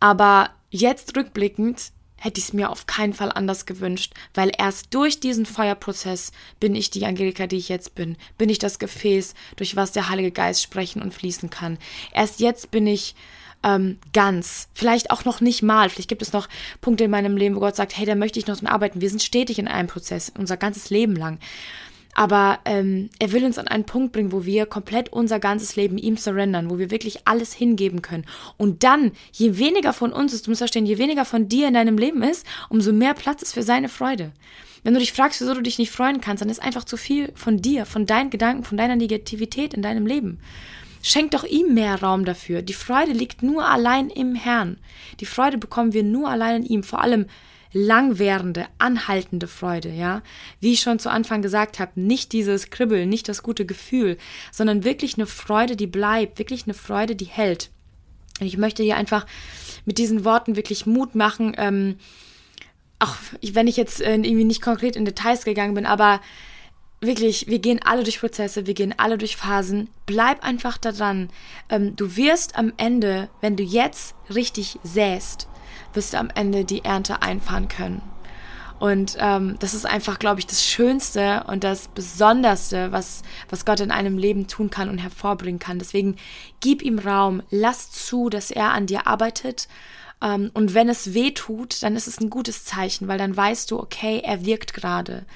aber 0.00 0.50
jetzt 0.70 1.16
rückblickend 1.16 1.92
hätte 2.16 2.38
ich 2.38 2.46
es 2.46 2.52
mir 2.52 2.70
auf 2.70 2.86
keinen 2.86 3.14
Fall 3.14 3.32
anders 3.32 3.64
gewünscht, 3.66 4.12
weil 4.34 4.52
erst 4.56 4.92
durch 4.94 5.20
diesen 5.20 5.46
Feuerprozess 5.46 6.32
bin 6.60 6.74
ich 6.74 6.90
die 6.90 7.06
Angelika, 7.06 7.46
die 7.46 7.56
ich 7.56 7.70
jetzt 7.70 7.94
bin, 7.94 8.16
bin 8.36 8.50
ich 8.50 8.58
das 8.58 8.78
Gefäß, 8.78 9.34
durch 9.56 9.74
was 9.74 9.92
der 9.92 10.10
Heilige 10.10 10.30
Geist 10.30 10.62
sprechen 10.62 11.00
und 11.00 11.14
fließen 11.14 11.48
kann. 11.48 11.78
Erst 12.12 12.40
jetzt 12.40 12.70
bin 12.70 12.86
ich 12.86 13.14
ähm, 13.62 13.98
ganz, 14.12 14.68
vielleicht 14.74 15.10
auch 15.10 15.24
noch 15.24 15.40
nicht 15.40 15.62
mal, 15.62 15.90
vielleicht 15.90 16.08
gibt 16.08 16.22
es 16.22 16.32
noch 16.32 16.48
Punkte 16.80 17.04
in 17.04 17.10
meinem 17.10 17.36
Leben, 17.36 17.56
wo 17.56 17.60
Gott 17.60 17.76
sagt, 17.76 17.96
hey, 17.96 18.06
da 18.06 18.14
möchte 18.14 18.38
ich 18.38 18.46
noch 18.46 18.58
dran 18.58 18.68
arbeiten. 18.68 19.00
Wir 19.00 19.10
sind 19.10 19.22
stetig 19.22 19.58
in 19.58 19.68
einem 19.68 19.88
Prozess, 19.88 20.32
unser 20.36 20.56
ganzes 20.56 20.90
Leben 20.90 21.16
lang. 21.16 21.38
Aber 22.14 22.58
ähm, 22.64 23.08
er 23.18 23.32
will 23.32 23.44
uns 23.44 23.58
an 23.58 23.68
einen 23.68 23.84
Punkt 23.84 24.12
bringen, 24.12 24.32
wo 24.32 24.44
wir 24.44 24.66
komplett 24.66 25.12
unser 25.12 25.38
ganzes 25.38 25.76
Leben 25.76 25.96
ihm 25.96 26.16
surrendern, 26.16 26.68
wo 26.68 26.78
wir 26.78 26.90
wirklich 26.90 27.26
alles 27.26 27.52
hingeben 27.52 28.02
können. 28.02 28.26
Und 28.56 28.82
dann, 28.82 29.12
je 29.32 29.58
weniger 29.58 29.92
von 29.92 30.12
uns 30.12 30.32
ist, 30.32 30.46
du 30.46 30.50
musst 30.50 30.58
verstehen, 30.58 30.86
je 30.86 30.98
weniger 30.98 31.24
von 31.24 31.48
dir 31.48 31.68
in 31.68 31.74
deinem 31.74 31.98
Leben 31.98 32.22
ist, 32.22 32.44
umso 32.68 32.92
mehr 32.92 33.14
Platz 33.14 33.42
ist 33.42 33.54
für 33.54 33.62
seine 33.62 33.88
Freude. 33.88 34.32
Wenn 34.82 34.94
du 34.94 35.00
dich 35.00 35.12
fragst, 35.12 35.40
wieso 35.40 35.54
du 35.54 35.62
dich 35.62 35.78
nicht 35.78 35.92
freuen 35.92 36.20
kannst, 36.20 36.40
dann 36.40 36.48
ist 36.48 36.62
einfach 36.62 36.84
zu 36.84 36.96
viel 36.96 37.32
von 37.34 37.62
dir, 37.62 37.86
von 37.86 38.06
deinen 38.06 38.30
Gedanken, 38.30 38.64
von 38.64 38.78
deiner 38.78 38.96
Negativität 38.96 39.74
in 39.74 39.82
deinem 39.82 40.06
Leben. 40.06 40.40
Schenk 41.02 41.30
doch 41.30 41.44
ihm 41.44 41.74
mehr 41.74 42.00
Raum 42.02 42.24
dafür. 42.24 42.62
Die 42.62 42.74
Freude 42.74 43.12
liegt 43.12 43.42
nur 43.42 43.66
allein 43.66 44.10
im 44.10 44.34
Herrn. 44.34 44.78
Die 45.20 45.26
Freude 45.26 45.58
bekommen 45.58 45.92
wir 45.92 46.02
nur 46.02 46.28
allein 46.28 46.62
in 46.62 46.68
ihm. 46.68 46.82
Vor 46.82 47.00
allem 47.00 47.26
langwährende, 47.72 48.66
anhaltende 48.78 49.46
Freude, 49.46 49.90
ja. 49.90 50.22
Wie 50.60 50.72
ich 50.72 50.80
schon 50.80 50.98
zu 50.98 51.10
Anfang 51.10 51.40
gesagt 51.40 51.78
habe, 51.78 52.00
nicht 52.00 52.32
dieses 52.32 52.70
Kribbeln, 52.70 53.08
nicht 53.08 53.28
das 53.28 53.42
gute 53.42 53.64
Gefühl, 53.64 54.18
sondern 54.50 54.84
wirklich 54.84 55.14
eine 55.14 55.26
Freude, 55.26 55.76
die 55.76 55.86
bleibt, 55.86 56.38
wirklich 56.38 56.64
eine 56.64 56.74
Freude, 56.74 57.14
die 57.14 57.26
hält. 57.26 57.70
Und 58.40 58.46
ich 58.46 58.56
möchte 58.56 58.82
dir 58.82 58.96
einfach 58.96 59.26
mit 59.84 59.98
diesen 59.98 60.24
Worten 60.24 60.56
wirklich 60.56 60.86
Mut 60.86 61.14
machen, 61.14 61.54
ähm, 61.58 61.96
auch 62.98 63.14
wenn 63.40 63.66
ich 63.66 63.76
jetzt 63.76 64.00
äh, 64.00 64.14
irgendwie 64.14 64.44
nicht 64.44 64.62
konkret 64.62 64.96
in 64.96 65.04
Details 65.04 65.44
gegangen 65.44 65.74
bin, 65.74 65.86
aber 65.86 66.20
wirklich, 67.00 67.46
wir 67.48 67.58
gehen 67.58 67.80
alle 67.82 68.02
durch 68.02 68.20
Prozesse, 68.20 68.66
wir 68.66 68.74
gehen 68.74 68.94
alle 68.96 69.18
durch 69.18 69.36
Phasen. 69.36 69.88
Bleib 70.06 70.44
einfach 70.44 70.78
da 70.78 70.92
dran. 70.92 71.30
Ähm, 71.68 71.96
du 71.96 72.16
wirst 72.16 72.56
am 72.56 72.72
Ende, 72.76 73.28
wenn 73.40 73.56
du 73.56 73.62
jetzt 73.62 74.14
richtig 74.34 74.78
säst, 74.82 75.48
wirst 75.94 76.12
du 76.12 76.18
am 76.18 76.30
Ende 76.34 76.64
die 76.64 76.84
Ernte 76.84 77.22
einfahren 77.22 77.68
können. 77.68 78.02
Und 78.78 79.16
ähm, 79.20 79.56
das 79.58 79.74
ist 79.74 79.84
einfach, 79.84 80.18
glaube 80.18 80.40
ich, 80.40 80.46
das 80.46 80.64
Schönste 80.64 81.44
und 81.48 81.64
das 81.64 81.88
Besonderste, 81.88 82.92
was, 82.92 83.22
was 83.50 83.66
Gott 83.66 83.80
in 83.80 83.90
einem 83.90 84.16
Leben 84.16 84.48
tun 84.48 84.70
kann 84.70 84.88
und 84.88 84.96
hervorbringen 84.96 85.58
kann. 85.58 85.78
Deswegen 85.78 86.16
gib 86.60 86.80
ihm 86.80 86.98
Raum, 86.98 87.42
lass 87.50 87.90
zu, 87.90 88.30
dass 88.30 88.50
er 88.50 88.72
an 88.72 88.86
dir 88.86 89.06
arbeitet. 89.06 89.68
Ähm, 90.22 90.50
und 90.54 90.72
wenn 90.72 90.88
es 90.88 91.12
weh 91.12 91.32
tut, 91.32 91.82
dann 91.82 91.94
ist 91.94 92.06
es 92.06 92.20
ein 92.20 92.30
gutes 92.30 92.64
Zeichen, 92.64 93.06
weil 93.06 93.18
dann 93.18 93.36
weißt 93.36 93.70
du, 93.70 93.78
okay, 93.78 94.22
er 94.24 94.46
wirkt 94.46 94.72
gerade 94.72 95.26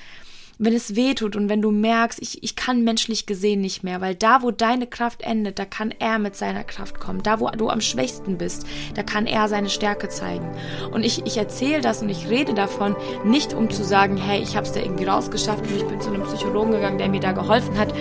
wenn 0.59 0.73
es 0.73 0.95
weh 0.97 1.15
tut 1.15 1.37
und 1.37 1.49
wenn 1.49 1.63
du 1.63 1.71
merkst, 1.71 2.21
ich, 2.23 2.43
ich 2.43 2.57
kann 2.57 2.85
menschlich 2.85 3.27
gesehen 3.27 3.61
nicht 3.61 3.83
mehr, 3.83 4.01
weil 4.01 4.15
da, 4.15 4.43
wo 4.43 4.51
deine 4.51 4.87
Kraft 4.87 5.23
endet, 5.23 5.59
da 5.59 5.65
kann 5.65 5.93
er 5.99 6.19
mit 6.19 6.37
seiner 6.37 6.65
Kraft 6.65 7.01
kommen. 7.01 7.23
Da, 7.23 7.41
wo 7.41 7.49
du 7.51 7.69
am 7.69 7.81
schwächsten 7.81 8.39
bist, 8.39 8.67
da 8.95 9.03
kann 9.03 9.27
er 9.27 9.49
seine 9.49 9.69
Stärke 9.69 10.09
zeigen. 10.09 10.49
Und 10.93 11.05
ich, 11.05 11.27
ich 11.27 11.37
erzähle 11.37 11.81
das 11.81 12.03
und 12.03 12.09
ich 12.09 12.29
rede 12.29 12.55
davon, 12.55 12.97
nicht 13.25 13.53
um 13.55 13.71
zu 13.71 13.85
sagen, 13.85 14.17
hey, 14.17 14.41
ich 14.43 14.57
habe 14.57 14.67
es 14.67 14.73
da 14.73 14.81
irgendwie 14.81 15.05
rausgeschafft 15.05 15.67
und 15.67 15.77
ich 15.77 15.85
bin 15.85 16.01
zu 16.01 16.11
einem 16.11 16.23
Psychologen 16.25 16.73
gegangen, 16.73 16.99
der 16.99 17.09
mir 17.09 17.21
da 17.21 17.33
geholfen 17.33 17.77
hat. 17.79 17.93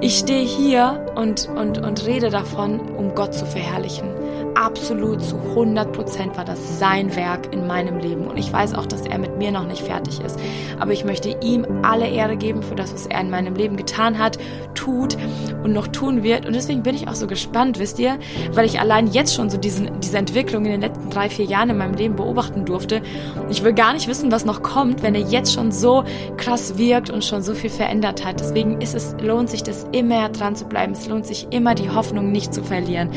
Ich 0.00 0.18
stehe 0.18 0.44
hier 0.44 1.12
und, 1.16 1.48
und, 1.48 1.78
und 1.78 2.04
rede 2.04 2.30
davon, 2.30 2.80
um 2.80 3.14
Gott 3.14 3.34
zu 3.34 3.46
verherrlichen 3.46 4.25
absolut 4.56 5.22
zu 5.22 5.36
100 5.36 5.92
Prozent 5.92 6.36
war 6.36 6.44
das 6.44 6.78
sein 6.78 7.14
Werk 7.14 7.52
in 7.52 7.66
meinem 7.66 7.98
Leben. 7.98 8.26
Und 8.26 8.38
ich 8.38 8.52
weiß 8.52 8.74
auch, 8.74 8.86
dass 8.86 9.02
er 9.02 9.18
mit 9.18 9.36
mir 9.36 9.52
noch 9.52 9.66
nicht 9.66 9.82
fertig 9.82 10.20
ist. 10.20 10.38
Aber 10.78 10.92
ich 10.92 11.04
möchte 11.04 11.36
ihm 11.42 11.66
alle 11.82 12.08
Ehre 12.08 12.36
geben 12.36 12.62
für 12.62 12.74
das, 12.74 12.92
was 12.92 13.06
er 13.06 13.20
in 13.20 13.30
meinem 13.30 13.54
Leben 13.54 13.76
getan 13.76 14.18
hat, 14.18 14.38
tut 14.74 15.16
und 15.62 15.72
noch 15.72 15.86
tun 15.88 16.22
wird. 16.22 16.46
Und 16.46 16.54
deswegen 16.54 16.82
bin 16.82 16.94
ich 16.94 17.06
auch 17.06 17.14
so 17.14 17.26
gespannt, 17.26 17.78
wisst 17.78 17.98
ihr, 17.98 18.18
weil 18.52 18.64
ich 18.64 18.80
allein 18.80 19.06
jetzt 19.08 19.34
schon 19.34 19.50
so 19.50 19.58
diesen, 19.58 20.00
diese 20.00 20.18
Entwicklung 20.18 20.64
in 20.64 20.72
den 20.72 20.80
letzten 20.80 21.10
drei, 21.10 21.28
vier 21.28 21.44
Jahren 21.44 21.70
in 21.70 21.78
meinem 21.78 21.94
Leben 21.94 22.16
beobachten 22.16 22.64
durfte. 22.64 23.02
Ich 23.50 23.62
will 23.62 23.74
gar 23.74 23.92
nicht 23.92 24.08
wissen, 24.08 24.32
was 24.32 24.44
noch 24.44 24.62
kommt, 24.62 25.02
wenn 25.02 25.14
er 25.14 25.22
jetzt 25.22 25.52
schon 25.52 25.70
so 25.70 26.04
krass 26.36 26.78
wirkt 26.78 27.10
und 27.10 27.24
schon 27.24 27.42
so 27.42 27.54
viel 27.54 27.70
verändert 27.70 28.24
hat. 28.24 28.40
Deswegen 28.40 28.80
ist 28.80 28.94
es, 28.94 29.14
lohnt 29.20 29.50
sich 29.50 29.62
das 29.62 29.86
immer 29.92 30.28
dran 30.30 30.56
zu 30.56 30.64
bleiben. 30.64 30.92
Es 30.92 31.06
lohnt 31.06 31.26
sich 31.26 31.48
immer 31.50 31.74
die 31.74 31.90
Hoffnung 31.90 32.32
nicht 32.32 32.54
zu 32.54 32.62
verlieren. 32.62 33.10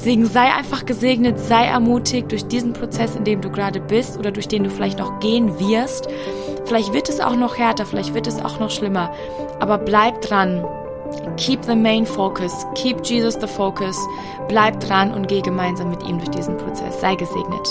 Deswegen 0.00 0.24
sei 0.24 0.46
einfach 0.70 0.86
gesegnet, 0.86 1.40
sei 1.40 1.64
ermutigt 1.64 2.30
durch 2.30 2.46
diesen 2.46 2.74
Prozess, 2.74 3.16
in 3.16 3.24
dem 3.24 3.40
du 3.40 3.50
gerade 3.50 3.80
bist 3.80 4.16
oder 4.16 4.30
durch 4.30 4.46
den 4.46 4.62
du 4.62 4.70
vielleicht 4.70 5.00
noch 5.00 5.18
gehen 5.18 5.58
wirst. 5.58 6.06
Vielleicht 6.64 6.92
wird 6.92 7.08
es 7.08 7.18
auch 7.18 7.34
noch 7.34 7.58
härter, 7.58 7.84
vielleicht 7.84 8.14
wird 8.14 8.28
es 8.28 8.40
auch 8.40 8.60
noch 8.60 8.70
schlimmer, 8.70 9.12
aber 9.58 9.78
bleib 9.78 10.20
dran. 10.20 10.64
Keep 11.36 11.64
the 11.64 11.74
main 11.74 12.06
focus, 12.06 12.52
keep 12.76 13.04
Jesus 13.04 13.34
the 13.34 13.48
focus, 13.48 13.98
bleib 14.46 14.78
dran 14.78 15.12
und 15.12 15.26
geh 15.26 15.40
gemeinsam 15.40 15.90
mit 15.90 16.04
ihm 16.04 16.18
durch 16.18 16.30
diesen 16.30 16.56
Prozess. 16.56 17.00
Sei 17.00 17.16
gesegnet. 17.16 17.68